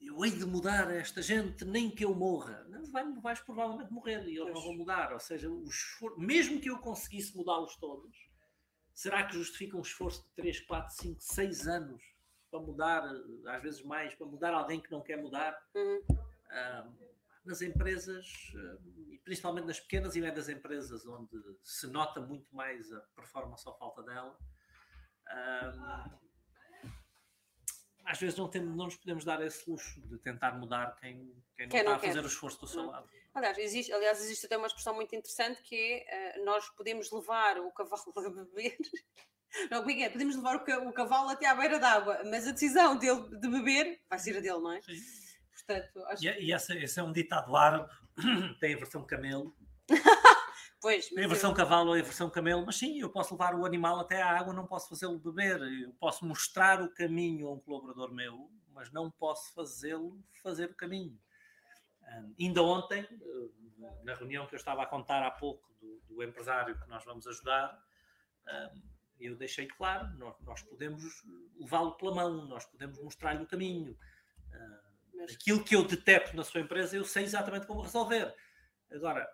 [0.00, 2.64] eu hei de mudar esta gente, nem que eu morra.
[2.68, 5.12] Não, vai, vais provavelmente morrer e eles não vão mudar.
[5.12, 8.16] Ou seja, o esforço, mesmo que eu conseguisse mudá-los todos,
[8.94, 12.02] será que justifica um esforço de 3, 4, 5, 6 anos
[12.50, 13.04] para mudar,
[13.46, 15.56] às vezes mais, para mudar alguém que não quer mudar?
[15.74, 16.00] Uhum.
[17.44, 18.52] nas empresas,
[19.08, 21.30] e principalmente nas pequenas e médias empresas, onde
[21.62, 24.36] se nota muito mais a performance ou falta dela
[28.10, 31.70] às vezes não, não nos podemos dar esse luxo de tentar mudar quem, quem não
[31.70, 33.08] quem está não a fazer o esforço do seu lado.
[33.32, 37.58] Aliás existe, aliás, existe até uma expressão muito interessante que é uh, nós podemos levar
[37.58, 38.76] o cavalo a beber.
[39.70, 40.10] Não, é, é?
[40.10, 44.00] Podemos levar o, o cavalo até à beira d'água, mas a decisão dele de beber
[44.08, 44.80] vai ser a dele, não é?
[44.80, 44.92] Sim.
[45.52, 46.24] Portanto, acho...
[46.24, 47.90] E, e esse, esse é um ditado árabe,
[48.60, 49.52] tem a versão camelo.
[50.80, 51.56] Pois, tem a versão eu...
[51.56, 54.54] cavalo e a versão camelo, mas sim, eu posso levar o animal até à água,
[54.54, 55.60] não posso fazê-lo beber.
[55.60, 60.74] Eu posso mostrar o caminho a um colaborador meu, mas não posso fazê-lo fazer o
[60.74, 61.20] caminho.
[62.02, 66.22] Um, ainda ontem, uh, na reunião que eu estava a contar há pouco do, do
[66.22, 67.78] empresário que nós vamos ajudar,
[68.48, 68.82] um,
[69.20, 71.04] eu deixei claro, nós, nós podemos
[71.58, 73.92] levá-lo pela mão, nós podemos mostrar-lhe o caminho.
[74.48, 78.34] Uh, aquilo que eu detecto na sua empresa, eu sei exatamente como resolver.
[78.90, 79.28] Agora,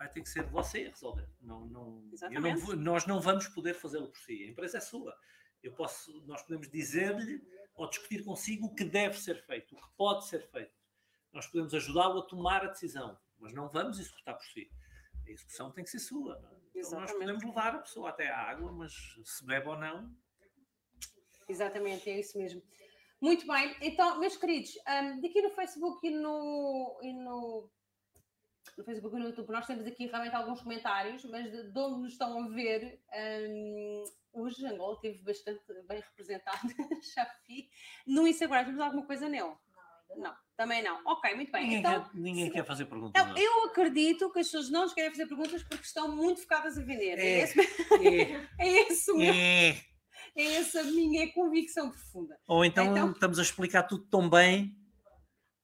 [0.00, 1.28] vai ter que ser você a resolver.
[1.42, 4.44] Não, não, não nós não vamos poder fazê-lo por si.
[4.44, 5.14] A empresa é sua.
[5.62, 9.88] Eu posso, nós podemos dizer-lhe ou discutir consigo o que deve ser feito, o que
[9.98, 10.72] pode ser feito.
[11.30, 14.70] Nós podemos ajudá-lo a tomar a decisão, mas não vamos executar por si.
[15.26, 16.40] A execução tem que ser sua.
[16.74, 16.80] É?
[16.80, 20.16] Então nós podemos levar a pessoa até à água, mas se bebe ou não.
[21.46, 22.62] Exatamente, é isso mesmo.
[23.20, 27.70] Muito bem, então, meus queridos, um, daqui no Facebook e no, e no
[28.80, 32.00] no Facebook e no YouTube, nós temos aqui realmente alguns comentários, mas de, de onde
[32.02, 32.98] nos estão a ver,
[33.48, 36.68] um, hoje Angola esteve bastante bem representado,
[37.14, 37.68] já vi.
[38.06, 39.52] No Instagram, temos alguma coisa nele?
[40.08, 41.00] Não, não, também não.
[41.06, 41.62] Ok, muito bem.
[41.62, 42.52] Ninguém, então, quer, ninguém se...
[42.52, 43.22] quer fazer perguntas.
[43.22, 46.78] Então, eu acredito que as pessoas não nos querem fazer perguntas porque estão muito focadas
[46.78, 47.18] a vender.
[47.18, 48.48] É, é, esse, é.
[48.58, 49.32] é esse meu.
[49.32, 49.68] É.
[50.36, 52.38] é essa a minha convicção profunda.
[52.46, 54.74] Ou então, então estamos a explicar tudo tão bem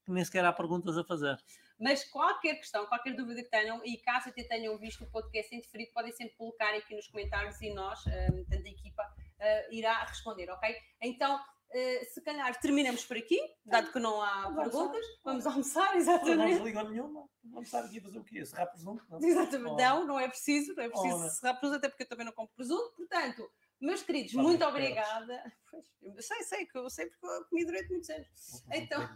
[0.05, 1.37] que nem sequer há perguntas a fazer.
[1.79, 5.61] Mas qualquer questão, qualquer dúvida que tenham, e caso até tenham visto o podcast em
[5.61, 10.05] deferido, podem sempre colocar aqui nos comentários e nós, um, tanto a equipa, uh, irá
[10.05, 10.75] responder, ok?
[11.03, 15.21] Então, uh, se calhar terminamos por aqui, dado que não há vamos perguntas, almoçar.
[15.25, 16.37] vamos almoçar, exatamente.
[16.37, 18.47] Não desligam nenhuma, vamos estar aqui a fazer o quê?
[18.47, 19.05] Serrar presunto?
[19.11, 19.77] Não, exatamente, oh.
[19.77, 22.33] não, não é preciso, não é preciso oh, serrar presunto, até porque eu também não
[22.33, 23.51] compro presunto, portanto.
[23.79, 25.53] Meus queridos, muito obrigada.
[25.71, 28.65] Pois, sei, sei, que eu sei porque eu comi durante muitos anos.
[28.73, 29.07] Então,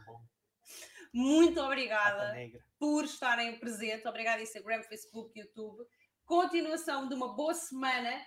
[1.12, 2.34] muito obrigada
[2.78, 4.06] por estarem presentes.
[4.06, 5.84] Obrigada, Instagram, Facebook, YouTube.
[6.24, 8.20] Continuação de uma boa semana.